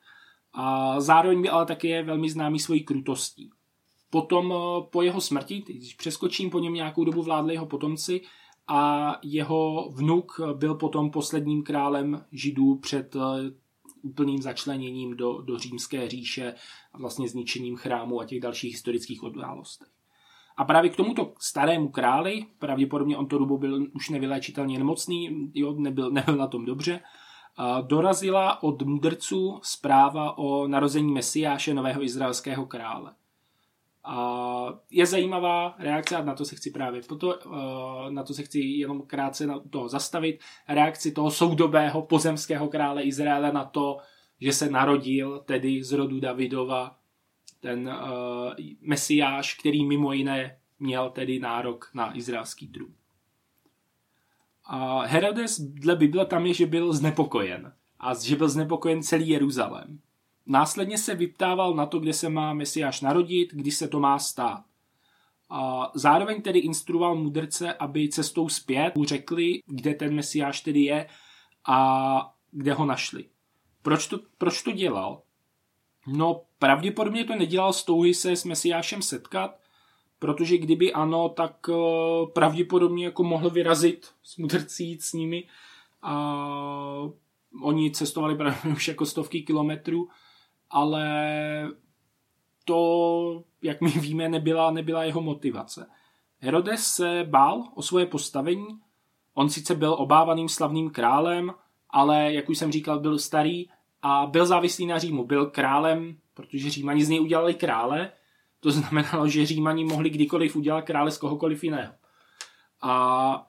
A 0.53 0.99
zároveň 1.01 1.41
byl 1.41 1.51
ale 1.51 1.65
také 1.65 2.03
velmi 2.03 2.29
známý 2.29 2.59
svojí 2.59 2.83
krutostí. 2.83 3.49
Potom 4.09 4.51
uh, 4.51 4.57
po 4.91 5.01
jeho 5.01 5.21
smrti, 5.21 5.63
když 5.67 5.93
přeskočím, 5.93 6.49
po 6.49 6.59
něm 6.59 6.73
nějakou 6.73 7.05
dobu 7.05 7.21
vládli 7.21 7.53
jeho 7.53 7.65
potomci 7.65 8.21
a 8.67 9.15
jeho 9.23 9.89
vnuk 9.91 10.41
byl 10.53 10.75
potom 10.75 11.11
posledním 11.11 11.63
králem 11.63 12.25
židů 12.31 12.75
před 12.75 13.15
úplným 14.01 14.41
začleněním 14.41 15.17
do, 15.17 15.41
do 15.41 15.57
římské 15.57 16.09
říše 16.09 16.53
a 16.93 16.97
vlastně 16.97 17.27
zničením 17.27 17.75
chrámu 17.75 18.19
a 18.19 18.25
těch 18.25 18.39
dalších 18.39 18.73
historických 18.73 19.23
událostech. 19.23 19.87
A 20.57 20.63
právě 20.63 20.89
k 20.89 20.95
tomuto 20.95 21.33
starému 21.39 21.89
králi, 21.89 22.45
pravděpodobně 22.59 23.17
on 23.17 23.27
to 23.27 23.37
dobu 23.37 23.57
byl 23.57 23.87
už 23.93 24.09
nevyléčitelně 24.09 24.77
nemocný, 24.77 25.51
jo, 25.53 25.73
nebyl, 25.73 26.11
nebyl 26.11 26.35
na 26.35 26.47
tom 26.47 26.65
dobře, 26.65 26.99
dorazila 27.81 28.63
od 28.63 28.81
mudrců 28.81 29.59
zpráva 29.63 30.37
o 30.37 30.67
narození 30.67 31.11
Mesiáše, 31.11 31.73
nového 31.73 32.03
izraelského 32.03 32.65
krále. 32.65 33.13
Je 34.91 35.05
zajímavá 35.05 35.75
reakce, 35.79 36.15
a 36.15 36.23
na 36.23 36.35
to 36.35 36.45
se 36.45 36.55
chci 36.55 36.71
právě 36.71 37.01
proto, 37.07 37.39
na 38.09 38.23
to 38.23 38.33
se 38.33 38.43
chci 38.43 38.59
jenom 38.59 39.01
krátce 39.01 39.47
na 39.47 39.59
toho 39.59 39.89
zastavit, 39.89 40.39
reakci 40.67 41.11
toho 41.11 41.31
soudobého 41.31 42.01
pozemského 42.01 42.67
krále 42.67 43.03
Izraele 43.03 43.51
na 43.51 43.65
to, 43.65 43.97
že 44.39 44.53
se 44.53 44.69
narodil 44.69 45.39
tedy 45.45 45.83
z 45.83 45.91
rodu 45.91 46.19
Davidova 46.19 46.97
ten 47.59 47.87
uh, 47.87 48.53
mesiáš, 48.81 49.53
který 49.53 49.85
mimo 49.85 50.13
jiné 50.13 50.57
měl 50.79 51.09
tedy 51.09 51.39
nárok 51.39 51.91
na 51.93 52.17
izraelský 52.17 52.67
trůn. 52.67 52.93
A 54.65 55.01
Herodes 55.01 55.59
dle 55.59 55.95
Bible 55.95 56.25
tam 56.25 56.45
je, 56.45 56.53
že 56.53 56.65
byl 56.65 56.93
znepokojen. 56.93 57.73
A 57.99 58.13
že 58.13 58.35
byl 58.35 58.49
znepokojen 58.49 59.03
celý 59.03 59.29
Jeruzalém. 59.29 59.99
Následně 60.45 60.97
se 60.97 61.15
vyptával 61.15 61.73
na 61.73 61.85
to, 61.85 61.99
kde 61.99 62.13
se 62.13 62.29
má 62.29 62.53
Mesiáš 62.53 63.01
narodit, 63.01 63.53
kdy 63.53 63.71
se 63.71 63.87
to 63.87 63.99
má 63.99 64.19
stát. 64.19 64.63
A 65.49 65.91
zároveň 65.93 66.41
tedy 66.41 66.59
instruoval 66.59 67.15
mudrce, 67.15 67.73
aby 67.73 68.09
cestou 68.09 68.49
zpět 68.49 68.95
mu 68.95 69.03
řekli, 69.05 69.59
kde 69.65 69.93
ten 69.93 70.15
Mesiáš 70.15 70.61
tedy 70.61 70.81
je 70.81 71.07
a 71.67 72.33
kde 72.51 72.73
ho 72.73 72.85
našli. 72.85 73.25
Proč 73.81 74.07
to, 74.07 74.19
proč 74.37 74.61
to 74.61 74.71
dělal? 74.71 75.21
No, 76.07 76.41
pravděpodobně 76.59 77.23
to 77.23 77.35
nedělal 77.35 77.73
s 77.73 77.83
touhy 77.83 78.13
se 78.13 78.35
s 78.35 78.45
Mesiášem 78.45 79.01
setkat, 79.01 79.59
protože 80.19 80.57
kdyby 80.57 80.93
ano, 80.93 81.29
tak 81.29 81.67
uh, 81.67 81.75
pravděpodobně 82.33 83.05
jako 83.05 83.23
mohl 83.23 83.49
vyrazit 83.49 84.07
s 84.23 84.37
mudrcí 84.37 84.97
s 85.01 85.13
nimi 85.13 85.47
a 86.01 86.35
oni 87.61 87.91
cestovali 87.91 88.35
právě 88.35 88.73
už 88.73 88.87
jako 88.87 89.05
stovky 89.05 89.41
kilometrů, 89.41 90.09
ale 90.71 91.05
to, 92.65 93.43
jak 93.61 93.81
my 93.81 93.89
víme, 93.89 94.29
nebyla, 94.29 94.71
nebyla 94.71 95.03
jeho 95.03 95.21
motivace. 95.21 95.89
Herodes 96.39 96.87
se 96.87 97.25
bál 97.29 97.63
o 97.75 97.81
svoje 97.81 98.05
postavení, 98.05 98.67
on 99.33 99.49
sice 99.49 99.75
byl 99.75 99.95
obávaným 99.99 100.49
slavným 100.49 100.89
králem, 100.89 101.53
ale 101.89 102.33
jak 102.33 102.49
už 102.49 102.57
jsem 102.57 102.71
říkal, 102.71 102.99
byl 102.99 103.19
starý 103.19 103.69
a 104.01 104.25
byl 104.25 104.45
závislý 104.45 104.85
na 104.85 104.99
Římu. 104.99 105.25
Byl 105.25 105.45
králem, 105.45 106.17
protože 106.33 106.69
Římani 106.69 107.05
z 107.05 107.09
něj 107.09 107.21
udělali 107.21 107.53
krále, 107.53 108.11
to 108.59 108.71
znamenalo, 108.71 109.27
že 109.27 109.45
Římani 109.45 109.85
mohli 109.85 110.09
kdykoliv 110.09 110.55
udělat 110.55 110.81
krále 110.81 111.11
z 111.11 111.17
kohokoliv 111.17 111.63
jiného. 111.63 111.93
A 112.81 113.47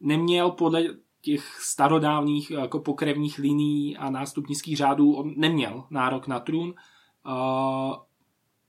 neměl 0.00 0.50
podle 0.50 0.84
těch 1.24 1.58
starodávných 1.60 2.50
jako 2.50 2.80
pokrevních 2.80 3.38
liní 3.38 3.96
a 3.96 4.10
nástupnických 4.10 4.76
řádů, 4.76 5.14
on 5.14 5.34
neměl 5.36 5.84
nárok 5.90 6.26
na 6.26 6.40
trůn. 6.40 6.74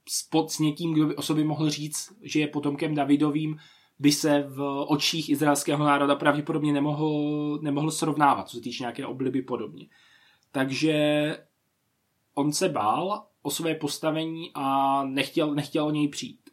Spod 0.08 0.50
s 0.50 0.58
někým, 0.58 0.94
kdo 0.94 1.06
by 1.06 1.16
o 1.16 1.22
sobě 1.22 1.44
mohl 1.44 1.70
říct, 1.70 2.12
že 2.22 2.40
je 2.40 2.46
potomkem 2.46 2.94
Davidovým, 2.94 3.58
by 3.98 4.12
se 4.12 4.42
v 4.48 4.84
očích 4.88 5.28
izraelského 5.28 5.84
národa 5.84 6.14
pravděpodobně 6.14 6.72
nemohl, 6.72 7.58
nemohl 7.62 7.90
srovnávat, 7.90 8.48
co 8.48 8.56
se 8.56 8.62
týče 8.62 8.82
nějaké 8.82 9.06
obliby 9.06 9.42
podobně. 9.42 9.86
Takže 10.52 11.38
on 12.34 12.52
se 12.52 12.68
bál 12.68 13.26
o 13.42 13.50
své 13.50 13.74
postavení 13.74 14.50
a 14.54 15.04
nechtěl, 15.04 15.54
nechtěl 15.54 15.86
o 15.86 15.90
něj 15.90 16.08
přijít. 16.08 16.50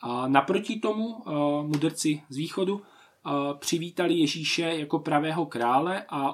A 0.00 0.28
naproti 0.28 0.80
tomu 0.80 1.06
uh, 1.06 1.66
mudrci 1.66 2.22
z 2.28 2.36
východu 2.36 2.82
přivítali 3.58 4.14
Ježíše 4.14 4.62
jako 4.62 4.98
pravého 4.98 5.46
krále 5.46 6.04
a 6.08 6.32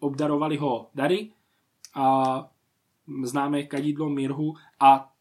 obdarovali 0.00 0.56
ho 0.56 0.90
dary 0.94 1.30
a 1.94 2.48
známe 3.22 3.62
kadidlo 3.62 4.08
mirhu 4.08 4.56
a 4.80 5.12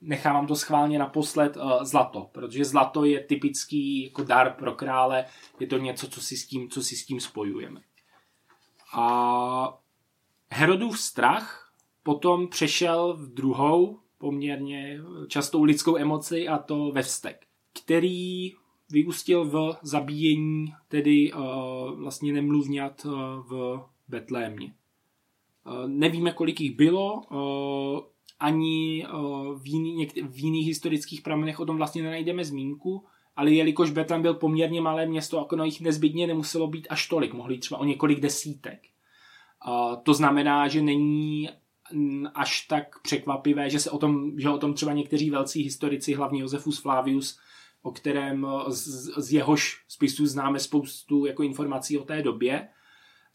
nechávám 0.00 0.46
to 0.46 0.56
schválně 0.56 0.98
naposled 0.98 1.56
uh, 1.56 1.84
zlato, 1.84 2.28
protože 2.32 2.64
zlato 2.64 3.04
je 3.04 3.20
typický 3.20 4.04
jako 4.04 4.22
dar 4.22 4.52
pro 4.52 4.74
krále, 4.74 5.24
je 5.60 5.66
to 5.66 5.78
něco, 5.78 6.08
co 6.08 6.20
si 6.20 6.36
s 6.36 6.46
tím, 6.46 6.70
co 6.70 6.82
si 6.82 6.96
s 6.96 7.06
tím 7.06 7.20
spojujeme. 7.20 7.80
A 8.92 9.78
Herodův 10.50 11.00
strach 11.00 11.72
potom 12.02 12.48
přešel 12.48 13.16
v 13.16 13.28
druhou 13.34 14.00
poměrně 14.18 15.00
častou 15.28 15.64
lidskou 15.64 15.96
emoci 15.96 16.48
a 16.48 16.58
to 16.58 16.92
ve 16.92 17.02
vztek, 17.02 17.46
který 17.82 18.52
vyústil 18.90 19.44
v 19.44 19.76
zabíjení 19.82 20.74
tedy 20.88 21.32
uh, 21.32 21.40
vlastně 22.00 22.32
nemluvňat 22.32 23.04
uh, 23.04 23.12
v 23.48 23.80
Betlémě. 24.08 24.74
Uh, 25.66 25.88
nevíme, 25.88 26.32
kolik 26.32 26.60
jich 26.60 26.76
bylo, 26.76 27.22
ani 28.40 29.06
v, 29.58 29.66
jiný, 29.66 30.06
v 30.06 30.38
jiných 30.38 30.66
historických 30.66 31.20
pramenech 31.20 31.60
o 31.60 31.66
tom 31.66 31.76
vlastně 31.76 32.02
nenajdeme 32.02 32.44
zmínku, 32.44 33.04
ale 33.36 33.52
jelikož 33.52 33.90
Betlém 33.90 34.22
byl 34.22 34.34
poměrně 34.34 34.80
malé 34.80 35.06
město, 35.06 35.36
jako 35.36 35.64
jich 35.64 35.80
nezbytně 35.80 36.26
nemuselo 36.26 36.66
být 36.66 36.86
až 36.90 37.08
tolik, 37.08 37.34
mohli 37.34 37.58
třeba 37.58 37.80
o 37.80 37.84
několik 37.84 38.20
desítek. 38.20 38.78
To 40.02 40.14
znamená, 40.14 40.68
že 40.68 40.82
není 40.82 41.48
až 42.34 42.66
tak 42.66 43.02
překvapivé, 43.02 43.70
že 43.70 43.80
se 43.80 43.90
o 43.90 43.98
tom, 43.98 44.38
že 44.38 44.50
o 44.50 44.58
tom 44.58 44.74
třeba 44.74 44.92
někteří 44.92 45.30
velcí 45.30 45.62
historici, 45.62 46.14
hlavně 46.14 46.40
Josefus 46.40 46.80
Flavius, 46.80 47.38
o 47.82 47.92
kterém 47.92 48.46
z, 48.68 48.84
z 49.16 49.32
jehož 49.32 49.84
spisů 49.88 50.26
známe 50.26 50.58
spoustu 50.58 51.26
jako 51.26 51.42
informací 51.42 51.98
o 51.98 52.04
té 52.04 52.22
době, 52.22 52.68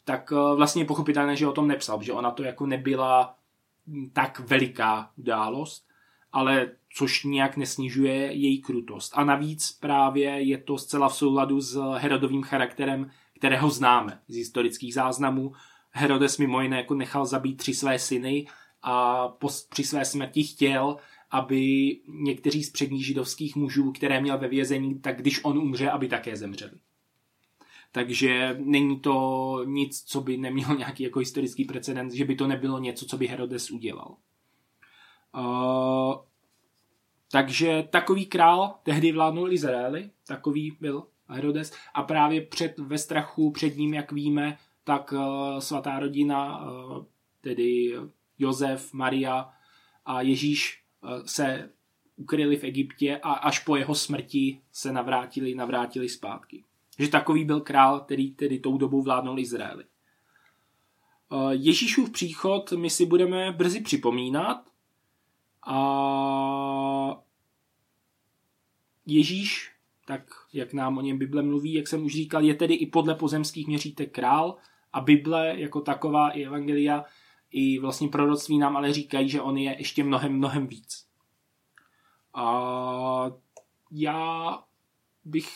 tak 0.05 0.31
eh, 0.31 0.55
vlastně 0.55 0.81
je 0.81 0.85
pochopitelné, 0.85 1.35
že 1.35 1.47
o 1.47 1.51
tom 1.51 1.67
nepsal, 1.67 2.01
že 2.01 2.13
ona 2.13 2.31
to 2.31 2.43
jako 2.43 2.65
nebyla 2.65 3.35
tak 4.13 4.39
veliká 4.39 5.11
událost, 5.17 5.87
ale 6.31 6.71
což 6.95 7.23
nějak 7.23 7.57
nesnižuje 7.57 8.15
její 8.15 8.61
krutost. 8.61 9.13
A 9.15 9.23
navíc 9.23 9.71
právě 9.71 10.41
je 10.41 10.57
to 10.57 10.77
zcela 10.77 11.09
v 11.09 11.15
souladu 11.15 11.61
s 11.61 11.75
Herodovým 11.97 12.43
charakterem, 12.43 13.11
kterého 13.37 13.69
známe 13.69 14.19
z 14.27 14.35
historických 14.35 14.93
záznamů, 14.93 15.53
Herodes 15.91 16.37
mimo 16.37 16.61
jiné 16.61 16.77
jako 16.77 16.93
nechal 16.93 17.25
zabít 17.25 17.57
tři 17.57 17.73
své 17.73 17.99
syny 17.99 18.47
a 18.81 19.27
po, 19.27 19.49
při 19.69 19.83
své 19.83 20.05
smrti 20.05 20.43
chtěl, 20.43 20.97
aby 21.33 21.97
někteří 22.07 22.63
z 22.63 22.69
předních 22.69 23.05
židovských 23.05 23.55
mužů, 23.55 23.91
které 23.91 24.21
měl 24.21 24.37
ve 24.37 24.47
vězení, 24.47 24.99
tak 24.99 25.21
když 25.21 25.43
on 25.43 25.57
umře, 25.57 25.89
aby 25.89 26.07
také 26.07 26.35
zemřeli. 26.35 26.71
Takže 27.91 28.57
není 28.59 28.99
to 28.99 29.59
nic, 29.65 30.03
co 30.03 30.21
by 30.21 30.37
nemělo 30.37 30.75
nějaký 30.75 31.03
jako 31.03 31.19
historický 31.19 31.65
precedens, 31.65 32.13
že 32.13 32.25
by 32.25 32.35
to 32.35 32.47
nebylo 32.47 32.79
něco, 32.79 33.05
co 33.05 33.17
by 33.17 33.27
Herodes 33.27 33.71
udělal. 33.71 34.15
Uh, 35.35 36.15
takže 37.31 37.87
takový 37.91 38.25
král 38.25 38.75
tehdy 38.83 39.11
vládnul 39.11 39.53
Izraeli, 39.53 40.09
takový 40.27 40.77
byl 40.79 41.07
Herodes 41.27 41.73
a 41.93 42.03
právě 42.03 42.41
před, 42.41 42.79
ve 42.79 42.97
strachu 42.97 43.51
před 43.51 43.77
ním, 43.77 43.93
jak 43.93 44.11
víme, 44.11 44.57
tak 44.83 45.13
eh, 45.17 45.61
svatá 45.61 45.99
rodina, 45.99 46.65
eh, 46.65 47.05
tedy 47.41 47.93
Josef, 48.39 48.93
Maria 48.93 49.49
a 50.05 50.21
Ježíš 50.21 50.82
se 51.25 51.69
ukryli 52.15 52.57
v 52.57 52.63
Egyptě 52.63 53.19
a 53.23 53.33
až 53.33 53.59
po 53.59 53.75
jeho 53.75 53.95
smrti 53.95 54.61
se 54.71 54.91
navrátili, 54.91 55.55
navrátili 55.55 56.09
zpátky. 56.09 56.63
Že 56.99 57.07
takový 57.07 57.45
byl 57.45 57.61
král, 57.61 57.99
který 57.99 58.31
tedy 58.31 58.59
tou 58.59 58.77
dobou 58.77 59.01
vládnul 59.01 59.39
Izraeli. 59.39 59.83
Ježíšův 61.51 62.11
příchod 62.11 62.71
my 62.71 62.89
si 62.89 63.05
budeme 63.05 63.51
brzy 63.51 63.81
připomínat 63.81 64.69
a 65.67 67.21
Ježíš, 69.05 69.71
tak 70.05 70.21
jak 70.53 70.73
nám 70.73 70.97
o 70.97 71.01
něm 71.01 71.17
Bible 71.17 71.41
mluví, 71.41 71.73
jak 71.73 71.87
jsem 71.87 72.05
už 72.05 72.13
říkal, 72.13 72.43
je 72.43 72.53
tedy 72.53 72.73
i 72.73 72.85
podle 72.85 73.15
pozemských 73.15 73.67
měřítek 73.67 74.11
král, 74.11 74.57
a 74.93 75.01
Bible 75.01 75.59
jako 75.59 75.81
taková 75.81 76.29
i 76.29 76.45
Evangelia 76.45 77.05
i 77.53 77.79
vlastně 77.79 78.07
proroctví 78.07 78.57
nám 78.57 78.77
ale 78.77 78.93
říkají, 78.93 79.29
že 79.29 79.41
on 79.41 79.57
je 79.57 79.75
ještě 79.77 80.03
mnohem, 80.03 80.33
mnohem 80.33 80.67
víc. 80.67 81.05
A 82.33 83.31
já 83.91 84.59
bych 85.25 85.49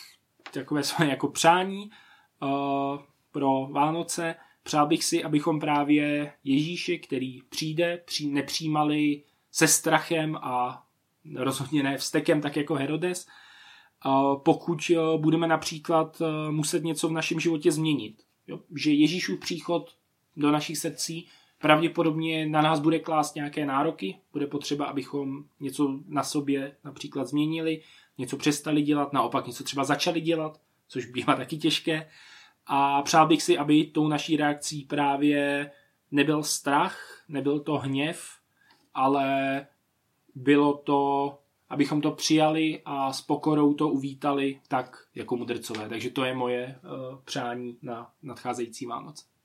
takové 0.54 0.84
své 0.84 1.08
jako 1.08 1.28
přání 1.28 1.90
uh, 2.42 2.50
pro 3.32 3.68
Vánoce, 3.72 4.36
přál 4.64 4.88
bych 4.88 5.04
si, 5.04 5.24
abychom 5.24 5.60
právě 5.60 6.34
Ježíše, 6.44 6.98
který 6.98 7.42
přijde, 7.50 8.02
při, 8.06 8.28
nepřijímali 8.28 9.24
se 9.52 9.68
strachem 9.68 10.36
a 10.36 10.84
rozhodně 11.36 11.84
ne 11.84 11.98
vstekem, 11.98 12.42
tak 12.42 12.56
jako 12.56 12.76
Herodes, 12.76 13.28
uh, 14.06 14.42
pokud 14.44 14.80
uh, 14.90 15.22
budeme 15.22 15.48
například 15.48 16.22
muset 16.50 16.84
něco 16.84 17.10
v 17.10 17.12
našem 17.12 17.40
životě 17.40 17.72
změnit. 17.72 18.24
Jo? 18.48 18.60
Že 18.76 18.92
Ježíšův 18.92 19.40
příchod 19.40 19.96
do 20.36 20.52
našich 20.52 20.78
srdcí 20.78 21.28
pravděpodobně 21.60 22.46
na 22.46 22.62
nás 22.62 22.80
bude 22.80 23.00
klást 23.00 23.36
nějaké 23.36 23.66
nároky, 23.66 24.20
bude 24.34 24.48
potřeba, 24.48 24.86
abychom 24.86 25.44
něco 25.60 26.00
na 26.08 26.24
sobě 26.24 26.76
například 26.84 27.28
změnili, 27.28 27.82
něco 28.18 28.38
přestali 28.38 28.82
dělat, 28.82 29.14
naopak 29.14 29.48
něco 29.48 29.64
třeba 29.64 29.84
začali 29.84 30.22
dělat, 30.22 30.60
což 30.88 31.06
bývá 31.06 31.36
taky 31.36 31.58
těžké. 31.58 32.10
A 32.66 33.02
přál 33.02 33.28
bych 33.28 33.44
si, 33.44 33.58
aby 33.58 33.84
tou 33.84 34.08
naší 34.08 34.38
reakcí 34.38 34.84
právě 34.84 35.72
nebyl 36.12 36.44
strach, 36.44 37.24
nebyl 37.28 37.60
to 37.60 37.78
hněv, 37.78 38.32
ale 38.94 39.68
bylo 40.36 40.74
to, 40.74 41.34
abychom 41.70 42.02
to 42.02 42.12
přijali 42.12 42.82
a 42.86 43.14
s 43.14 43.22
pokorou 43.22 43.74
to 43.74 43.90
uvítali 43.90 44.62
tak 44.68 45.08
jako 45.16 45.36
mudrcové. 45.36 45.90
Takže 45.90 46.10
to 46.10 46.26
je 46.26 46.34
moje 46.34 46.80
uh, 46.84 47.20
přání 47.26 47.78
na 47.82 48.12
nadcházející 48.24 48.86
Vánoce. 48.86 49.37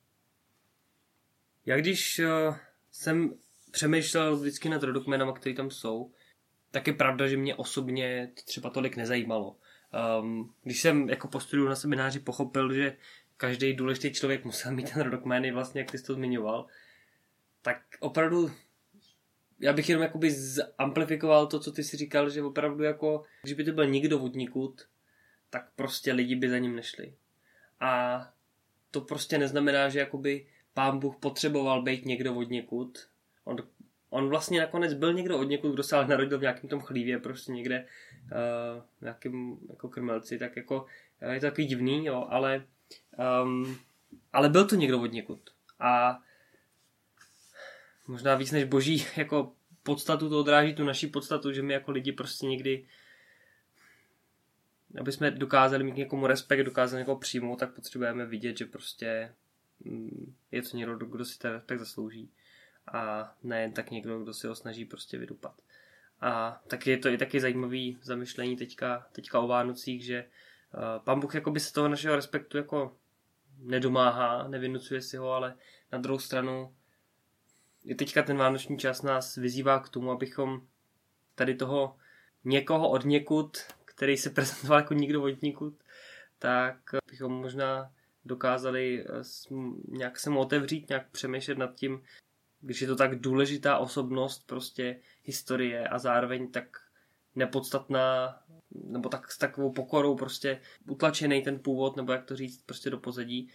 Já 1.67 1.77
když 1.77 2.19
uh, 2.19 2.57
jsem 2.91 3.35
přemýšlel 3.71 4.37
vždycky 4.37 4.69
nad 4.69 4.83
rodokmenama, 4.83 5.33
které 5.33 5.55
tam 5.55 5.71
jsou, 5.71 6.13
tak 6.71 6.87
je 6.87 6.93
pravda, 6.93 7.29
že 7.29 7.37
mě 7.37 7.55
osobně 7.55 8.33
to 8.35 8.43
třeba 8.45 8.71
tolik 8.71 8.97
nezajímalo. 8.97 9.57
Um, 10.21 10.55
když 10.63 10.81
jsem 10.81 11.09
jako 11.09 11.29
po 11.29 11.41
studiu 11.41 11.69
na 11.69 11.77
semináři 11.77 12.21
pochopil, 12.21 12.73
že 12.73 12.97
každý 13.37 13.75
důležitý 13.75 14.13
člověk 14.13 14.45
musel 14.45 14.73
mít 14.73 14.93
ten 14.93 15.03
rodokmen, 15.03 15.55
vlastně 15.55 15.81
jak 15.81 15.91
ty 15.91 15.99
jsi 15.99 16.05
to 16.05 16.15
zmiňoval, 16.15 16.67
tak 17.63 17.83
opravdu 18.01 18.51
já 19.63 19.73
bych 19.73 19.89
jenom 19.89 20.03
jakoby 20.03 20.31
zamplifikoval 20.31 21.47
to, 21.47 21.61
co 21.61 21.73
ty 21.73 21.85
si 21.85 21.97
říkal, 21.97 22.31
že 22.31 22.43
opravdu 22.43 22.85
jako, 22.85 23.25
když 23.43 23.55
by 23.55 23.65
to 23.65 23.73
byl 23.73 23.87
nikdo 23.87 24.19
vodníkud, 24.19 24.83
tak 25.51 25.69
prostě 25.77 26.13
lidi 26.13 26.37
by 26.37 26.51
za 26.51 26.59
ním 26.59 26.77
nešli. 26.77 27.15
A 27.81 28.23
to 28.91 29.01
prostě 29.01 29.39
neznamená, 29.39 29.89
že 29.89 29.99
jakoby 29.99 30.47
pán 30.75 30.99
Bůh 30.99 31.17
potřeboval 31.17 31.83
být 31.83 32.05
někdo 32.05 32.35
vodníkud. 32.35 33.09
On, 33.45 33.57
on 34.11 34.29
vlastně 34.29 34.61
nakonec 34.61 34.95
byl 34.95 35.13
někdo 35.13 35.39
od 35.39 35.45
někud, 35.45 35.73
kdo 35.73 35.83
se 35.83 35.97
ale 35.97 36.07
narodil 36.07 36.39
v 36.39 36.43
nějakém 36.43 36.71
tom 36.71 36.81
chlívě, 36.81 37.19
prostě 37.19 37.53
někde 37.53 37.87
uh, 38.23 38.83
nějakým 39.01 39.59
jako 39.69 39.89
krmelci, 39.89 40.39
tak 40.39 40.57
jako 40.57 40.87
uh, 41.23 41.33
je 41.33 41.41
to 41.41 41.47
takový 41.47 41.67
divný, 41.67 42.07
jo, 42.07 42.27
ale 42.31 42.65
um, 43.45 43.79
ale 44.33 44.49
byl 44.49 44.67
to 44.67 44.75
někdo 44.75 45.01
od 45.01 45.13
někud. 45.13 45.41
A 45.81 46.19
možná 48.07 48.35
víc 48.35 48.53
než 48.53 48.65
boží 48.65 49.07
jako 49.17 49.53
podstatu 49.83 50.29
to 50.29 50.41
odráží 50.41 50.75
tu 50.75 50.85
naší 50.85 51.07
podstatu, 51.07 51.53
že 51.53 51.63
my 51.63 51.73
jako 51.73 51.91
lidi 51.91 52.13
prostě 52.13 52.47
někdy 52.47 52.85
aby 55.01 55.13
jsme 55.13 55.31
dokázali 55.31 55.85
mít 55.85 55.97
někomu 55.97 56.27
respekt, 56.27 56.65
dokázali 56.65 57.01
někoho 57.01 57.19
přijmout, 57.19 57.59
tak 57.59 57.75
potřebujeme 57.75 58.27
vidět, 58.27 58.59
že 58.59 58.65
prostě 58.65 59.35
je 60.51 60.63
to 60.63 60.77
někdo, 60.77 60.97
kdo 60.97 61.25
si 61.25 61.39
ten 61.39 61.53
respekt 61.53 61.79
zaslouží 61.79 62.31
a 62.93 63.33
nejen 63.43 63.73
tak 63.73 63.91
někdo, 63.91 64.23
kdo 64.23 64.35
si 64.35 64.47
ho 64.47 64.55
snaží 64.55 64.85
prostě 64.85 65.19
vydupat. 65.19 65.63
A 66.21 66.63
taky 66.67 66.91
je 66.91 66.99
to 66.99 67.09
i 67.09 67.19
taky 67.19 67.41
zajímavý 67.41 67.99
zamyšlení 68.03 68.57
teďka, 68.57 69.07
teďka 69.13 69.41
o 69.41 69.47
Vánocích, 69.47 70.05
že 70.05 70.25
uh, 70.75 71.05
pán 71.05 71.21
Bůh 71.21 71.35
jakoby 71.35 71.61
se 71.61 71.73
toho 71.73 71.89
našeho 71.89 72.17
respektu 72.17 72.57
jako 72.57 72.97
nedomáhá, 73.59 74.49
nevynucuje 74.49 75.03
si 75.03 75.17
ho, 75.17 75.33
ale 75.33 75.55
na 75.93 75.99
druhou 75.99 76.19
stranu 76.19 76.75
i 77.85 77.95
teďka 77.95 78.23
ten 78.23 78.37
vánoční 78.37 78.79
čas 78.79 79.03
nás 79.03 79.37
vyzývá 79.37 79.79
k 79.79 79.89
tomu, 79.89 80.11
abychom 80.11 80.67
tady 81.35 81.55
toho 81.55 81.97
někoho 82.45 82.91
od 82.91 83.05
někud, 83.05 83.59
který 83.85 84.17
se 84.17 84.31
prezentoval 84.31 84.79
jako 84.79 84.95
nikdo 84.95 85.23
od 85.23 85.43
někud, 85.43 85.75
tak 86.39 86.77
bychom 87.11 87.33
možná 87.33 87.93
dokázali 88.25 89.05
eh, 89.05 89.23
nějak 89.89 90.19
se 90.19 90.31
mu 90.31 90.41
otevřít, 90.41 90.89
nějak 90.89 91.11
přemýšlet 91.11 91.59
nad 91.59 91.75
tím, 91.75 92.03
když 92.61 92.81
je 92.81 92.87
to 92.87 92.97
tak 92.97 93.21
důležitá 93.21 93.79
osobnost 93.79 94.47
prostě 94.47 95.01
historie 95.23 95.89
a 95.89 95.99
zároveň 95.99 96.51
tak 96.51 96.79
nepodstatná, 97.35 98.39
nebo 98.71 99.09
tak 99.09 99.33
s 99.33 99.39
takovou 99.39 99.73
pokorou 99.73 100.17
prostě 100.17 100.61
utlačený 100.89 101.43
ten 101.43 101.59
původ, 101.59 101.97
nebo 101.97 102.13
jak 102.13 102.25
to 102.25 102.37
říct, 102.37 102.63
prostě 102.63 102.91
do 102.91 102.99
pozadí, 102.99 103.51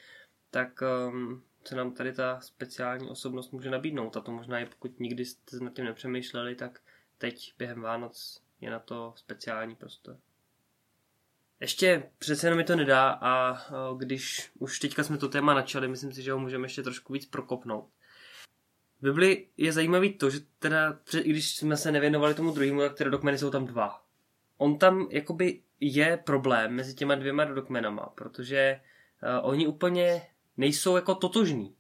tak 0.52 0.80
um, 1.08 1.44
se 1.66 1.76
nám 1.76 1.92
tady 1.92 2.14
ta 2.14 2.40
speciální 2.40 3.10
osobnost 3.10 3.52
může 3.52 3.70
nabídnout. 3.70 4.18
A 4.18 4.22
to 4.22 4.32
možná 4.32 4.60
i 4.60 4.66
pokud 4.66 5.00
nikdy 5.00 5.26
jste 5.26 5.60
nad 5.60 5.74
tím 5.74 5.86
nepřemýšleli, 5.86 6.56
tak 6.56 6.82
teď 7.18 7.54
během 7.58 7.82
Vánoc 7.82 8.42
je 8.62 8.72
na 8.72 8.80
to 8.80 9.14
speciální 9.16 9.76
prostor. 9.76 10.18
Ještě 11.60 12.10
přece 12.18 12.48
jenom 12.48 12.58
mi 12.58 12.64
to 12.64 12.76
nedá 12.76 13.10
a 13.10 13.58
když 13.98 14.52
už 14.60 14.80
teďka 14.80 15.04
jsme 15.04 15.18
to 15.18 15.30
téma 15.30 15.54
načali, 15.54 15.88
myslím 15.88 16.12
si, 16.14 16.22
že 16.22 16.32
ho 16.32 16.40
můžeme 16.40 16.66
ještě 16.66 16.84
trošku 16.84 17.14
víc 17.14 17.26
prokopnout. 17.26 17.90
V 19.00 19.04
Bibli 19.04 19.48
je 19.58 19.74
zajímavý 19.74 20.14
to, 20.14 20.30
že 20.30 20.40
teda, 20.60 21.00
i 21.22 21.30
když 21.30 21.56
jsme 21.56 21.78
se 21.78 21.92
nevěnovali 21.92 22.34
tomu 22.34 22.52
druhému, 22.52 22.80
tak 22.80 22.98
ty 22.98 23.04
rodokmeny 23.04 23.38
jsou 23.38 23.50
tam 23.50 23.66
dva. 23.66 24.04
On 24.58 24.80
tam 24.80 25.08
jakoby 25.12 25.62
je 25.80 26.18
problém 26.18 26.72
mezi 26.72 26.94
těma 26.94 27.16
dvěma 27.16 27.44
rodokmenama, 27.44 28.06
protože 28.06 28.82
uh, 29.24 29.50
oni 29.50 29.68
úplně 29.68 30.28
nejsou 30.58 30.96
jako 30.96 31.16
totožní. 31.16 31.76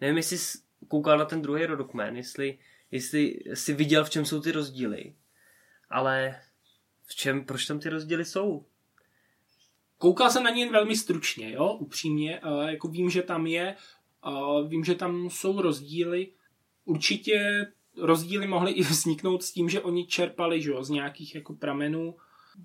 Nevím, 0.00 0.16
jestli 0.16 0.38
jsi 0.38 0.58
koukal 0.88 1.18
na 1.18 1.24
ten 1.24 1.42
druhý 1.42 1.66
rodokmen, 1.66 2.16
jestli, 2.16 2.58
jestli 2.90 3.38
jsi 3.54 3.72
viděl, 3.72 4.04
v 4.04 4.10
čem 4.10 4.24
jsou 4.24 4.40
ty 4.40 4.52
rozdíly. 4.52 5.14
Ale 5.90 6.40
v 7.06 7.14
čem, 7.14 7.44
proč 7.44 7.66
tam 7.66 7.80
ty 7.80 7.88
rozdíly 7.88 8.24
jsou? 8.24 8.66
Koukal 10.04 10.30
jsem 10.30 10.42
na 10.42 10.50
ně 10.50 10.70
velmi 10.70 10.96
stručně, 10.96 11.52
jo, 11.52 11.76
upřímně. 11.80 12.40
Uh, 12.40 12.68
jako 12.68 12.88
vím, 12.88 13.10
že 13.10 13.22
tam 13.22 13.46
je, 13.46 13.76
uh, 14.26 14.68
vím, 14.68 14.84
že 14.84 14.94
tam 14.94 15.30
jsou 15.30 15.60
rozdíly. 15.60 16.28
Určitě 16.84 17.66
rozdíly 17.96 18.46
mohly 18.46 18.72
i 18.72 18.82
vzniknout 18.82 19.42
s 19.42 19.52
tím, 19.52 19.68
že 19.68 19.80
oni 19.80 20.06
čerpali 20.06 20.62
že 20.62 20.70
jo, 20.70 20.84
z 20.84 20.90
nějakých 20.90 21.34
jako 21.34 21.54
pramenů 21.54 22.16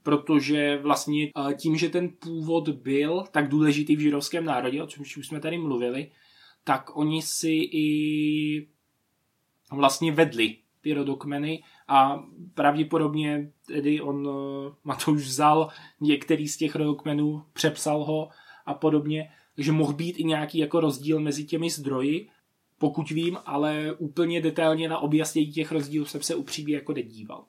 protože 0.03 0.77
vlastně 0.77 1.31
tím, 1.57 1.77
že 1.77 1.89
ten 1.89 2.09
původ 2.09 2.69
byl 2.69 3.23
tak 3.31 3.47
důležitý 3.47 3.95
v 3.95 3.99
židovském 3.99 4.45
národě, 4.45 4.83
o 4.83 4.87
čem 4.87 5.01
už 5.01 5.27
jsme 5.27 5.39
tady 5.39 5.57
mluvili, 5.57 6.11
tak 6.63 6.97
oni 6.97 7.21
si 7.21 7.51
i 7.71 8.67
vlastně 9.71 10.11
vedli 10.11 10.57
ty 10.81 10.93
rodokmeny 10.93 11.63
a 11.89 12.23
pravděpodobně 12.53 13.51
tedy 13.67 14.01
on 14.01 14.27
e, 14.27 14.31
Matouš 14.83 15.21
vzal 15.21 15.69
některý 15.99 16.47
z 16.47 16.57
těch 16.57 16.75
rodokmenů, 16.75 17.43
přepsal 17.53 18.03
ho 18.03 18.29
a 18.65 18.73
podobně, 18.73 19.31
takže 19.55 19.71
mohl 19.71 19.93
být 19.93 20.19
i 20.19 20.23
nějaký 20.23 20.57
jako 20.57 20.79
rozdíl 20.79 21.19
mezi 21.19 21.45
těmi 21.45 21.69
zdroji, 21.69 22.29
pokud 22.77 23.09
vím, 23.09 23.37
ale 23.45 23.93
úplně 23.97 24.41
detailně 24.41 24.89
na 24.89 24.99
objasnění 24.99 25.51
těch 25.51 25.71
rozdílů 25.71 26.05
jsem 26.05 26.21
se 26.21 26.35
upřímně 26.35 26.75
jako 26.75 26.93
nedíval 26.93 27.45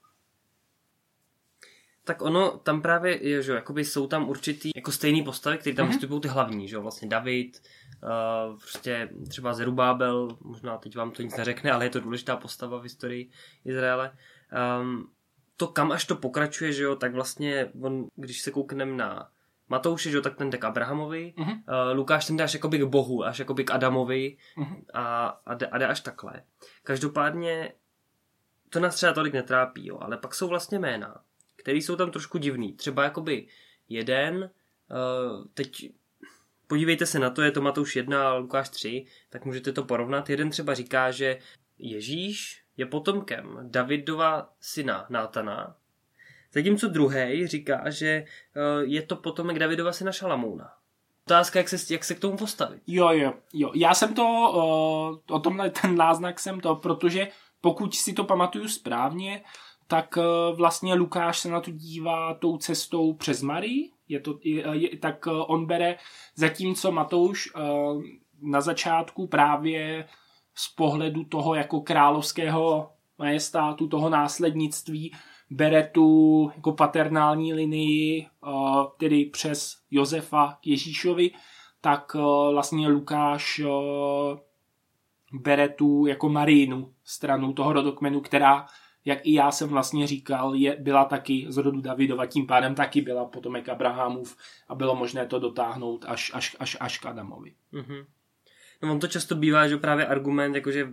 tak 2.05 2.23
ono 2.23 2.59
tam 2.59 2.83
právě 2.83 3.29
je, 3.29 3.43
že 3.43 3.53
jakoby 3.53 3.85
jsou 3.85 4.07
tam 4.07 4.29
určitý 4.29 4.71
jako 4.77 4.93
stejný 4.93 5.23
postavy, 5.23 5.59
které 5.59 5.77
tam 5.77 5.87
mm-hmm. 5.87 5.91
vystupují 5.91 6.21
ty 6.21 6.29
hlavní, 6.29 6.69
že 6.69 6.77
jo, 6.77 6.83
vlastně 6.83 7.09
David, 7.09 7.63
uh, 8.03 8.59
prostě 8.59 9.09
třeba 9.29 9.53
Zerubábel, 9.53 10.29
možná 10.41 10.79
teď 10.79 10.97
vám 10.97 11.11
to 11.11 11.23
nic 11.23 11.37
neřekne, 11.37 11.73
ale 11.73 11.85
je 11.85 11.91
to 11.91 12.01
důležitá 12.01 12.37
postava 12.37 12.79
v 12.79 12.83
historii 12.83 13.31
Izraele. 13.65 14.17
Um, 14.81 15.11
to 15.57 15.69
kam 15.69 15.93
až 15.93 16.05
to 16.05 16.17
pokračuje, 16.17 16.73
že 16.73 16.83
jo, 16.83 16.97
tak 16.97 17.15
vlastně 17.15 17.71
on, 17.81 18.07
když 18.17 18.41
se 18.41 18.51
koukneme 18.51 18.97
na 18.97 19.31
Matouše, 19.69 20.11
že 20.11 20.17
jo, 20.17 20.23
tak 20.23 20.37
ten 20.37 20.51
jde 20.51 20.59
k 20.59 20.65
Abrahamovi, 20.65 21.35
uh-huh. 21.37 21.53
uh, 21.53 21.97
Lukáš 21.97 22.27
ten 22.27 22.37
jde 22.37 22.45
až 22.45 22.55
jakoby 22.55 22.79
k 22.79 22.85
Bohu, 22.85 23.25
až 23.25 23.39
jakoby 23.39 23.65
k 23.65 23.71
Adamovi 23.71 24.37
uh-huh. 24.57 24.85
a, 24.95 25.27
a, 25.47 25.55
jde, 25.55 25.67
a 25.67 25.79
jde 25.79 25.87
až 25.87 26.01
takhle. 26.01 26.43
Každopádně 26.83 27.73
to 28.71 28.81
nás 28.81 28.95
třeba 28.95 29.13
tolik 29.13 29.35
netrápí, 29.35 29.87
jo, 29.87 29.99
ale 30.01 30.17
pak 30.17 30.35
jsou 30.35 30.49
vlastně 30.49 30.79
jména, 30.79 31.21
který 31.57 31.83
jsou 31.83 31.97
tam 31.97 32.11
trošku 32.11 32.39
divný. 32.39 32.73
Třeba 32.73 33.05
jakoby 33.05 33.47
jeden, 33.89 34.51
uh, 34.91 35.45
teď 35.55 35.93
podívejte 36.71 37.07
se 37.07 37.19
na 37.19 37.31
to, 37.31 37.43
je 37.43 37.51
to 37.51 37.61
Matouš 37.61 37.97
1 37.97 38.29
a 38.29 38.35
Lukáš 38.35 38.69
3, 38.69 39.07
tak 39.31 39.45
můžete 39.45 39.73
to 39.73 39.85
porovnat. 39.85 40.31
Jeden 40.31 40.51
třeba 40.51 40.75
říká, 40.75 41.11
že 41.11 41.39
Ježíš 41.79 42.63
je 42.77 42.87
potomkem 42.87 43.59
Davidova 43.63 44.53
syna 44.61 45.07
Nátana, 45.11 45.77
zatímco 46.55 46.89
druhý 46.89 47.47
říká, 47.47 47.91
že 47.91 48.25
uh, 48.25 48.91
je 48.91 49.03
to 49.03 49.17
potomek 49.17 49.59
Davidova 49.59 49.93
syna 49.93 50.13
Šalamouna. 50.13 50.73
Otázka, 51.27 51.59
jak 51.59 51.69
se, 51.69 51.95
jak 51.95 52.05
se 52.05 52.15
k 52.15 52.21
tomu 52.21 52.37
postavit. 52.37 52.83
Jo, 52.87 53.11
jo, 53.11 53.35
jo. 53.53 53.73
Já 53.75 53.95
jsem 53.95 54.15
to, 54.15 54.23
uh, 54.25 55.37
o 55.37 55.39
tomhle 55.39 55.71
ten 55.71 55.97
náznak 55.97 56.41
jsem 56.41 56.61
to, 56.61 56.77
protože 56.77 57.29
pokud 57.61 57.95
si 57.95 58.13
to 58.13 58.25
pamatuju 58.25 58.69
správně, 58.69 59.43
tak 59.91 60.19
eh, 60.19 60.55
vlastně 60.55 60.95
Lukáš 60.95 61.39
se 61.39 61.49
na 61.49 61.61
to 61.61 61.71
dívá 61.71 62.35
tou 62.35 62.57
cestou 62.57 63.13
přes 63.13 63.43
Marii, 63.43 63.93
je 64.11 64.21
to, 64.21 64.39
je, 64.45 64.97
tak 64.97 65.27
eh, 65.27 65.31
on 65.31 65.67
bere, 65.67 65.97
zatímco 66.35 66.93
Matouš 66.93 67.49
eh, 67.57 67.61
na 68.43 68.61
začátku 68.61 69.27
právě 69.27 70.09
z 70.55 70.75
pohledu 70.75 71.25
toho 71.25 71.55
jako 71.55 71.81
královského 71.81 72.91
majestátu, 73.19 73.89
toho 73.89 74.09
následnictví, 74.09 75.13
bere 75.51 75.91
tu 75.93 76.51
jako 76.57 76.73
paternální 76.73 77.55
linii, 77.55 78.27
tedy 78.99 79.25
přes 79.25 79.77
Josefa 79.91 80.59
k 80.61 80.67
Ježíšovi, 80.67 81.31
tak 81.81 82.15
vlastně 82.53 82.89
Lukáš 82.89 83.61
bere 85.33 85.69
tu 85.69 86.07
jako 86.07 86.29
Marínu 86.29 86.93
stranu 87.05 87.53
toho 87.53 87.73
rodokmenu, 87.73 88.21
která 88.21 88.67
jak 89.05 89.19
i 89.23 89.35
já 89.35 89.51
jsem 89.51 89.69
vlastně 89.69 90.07
říkal, 90.07 90.55
je, 90.55 90.77
byla 90.81 91.05
taky 91.05 91.47
z 91.49 91.57
rodu 91.57 91.81
Davidova, 91.81 92.27
tím 92.27 92.47
pádem 92.47 92.75
taky 92.75 93.01
byla 93.01 93.25
potomek 93.25 93.69
Abrahamův 93.69 94.37
a 94.69 94.75
bylo 94.75 94.97
možné 94.97 95.27
to 95.27 95.39
dotáhnout 95.39 96.05
až, 96.09 96.31
až, 96.35 96.57
až, 96.61 96.77
až 96.81 96.99
k 96.99 97.07
Adamovi. 97.07 97.55
Mm-hmm. 97.73 98.07
No 98.83 98.93
on 98.93 99.01
to 99.01 99.07
často 99.07 99.35
bývá, 99.35 99.69
že 99.69 99.77
právě 99.77 100.07
argument, 100.07 100.55
jakože 100.55 100.93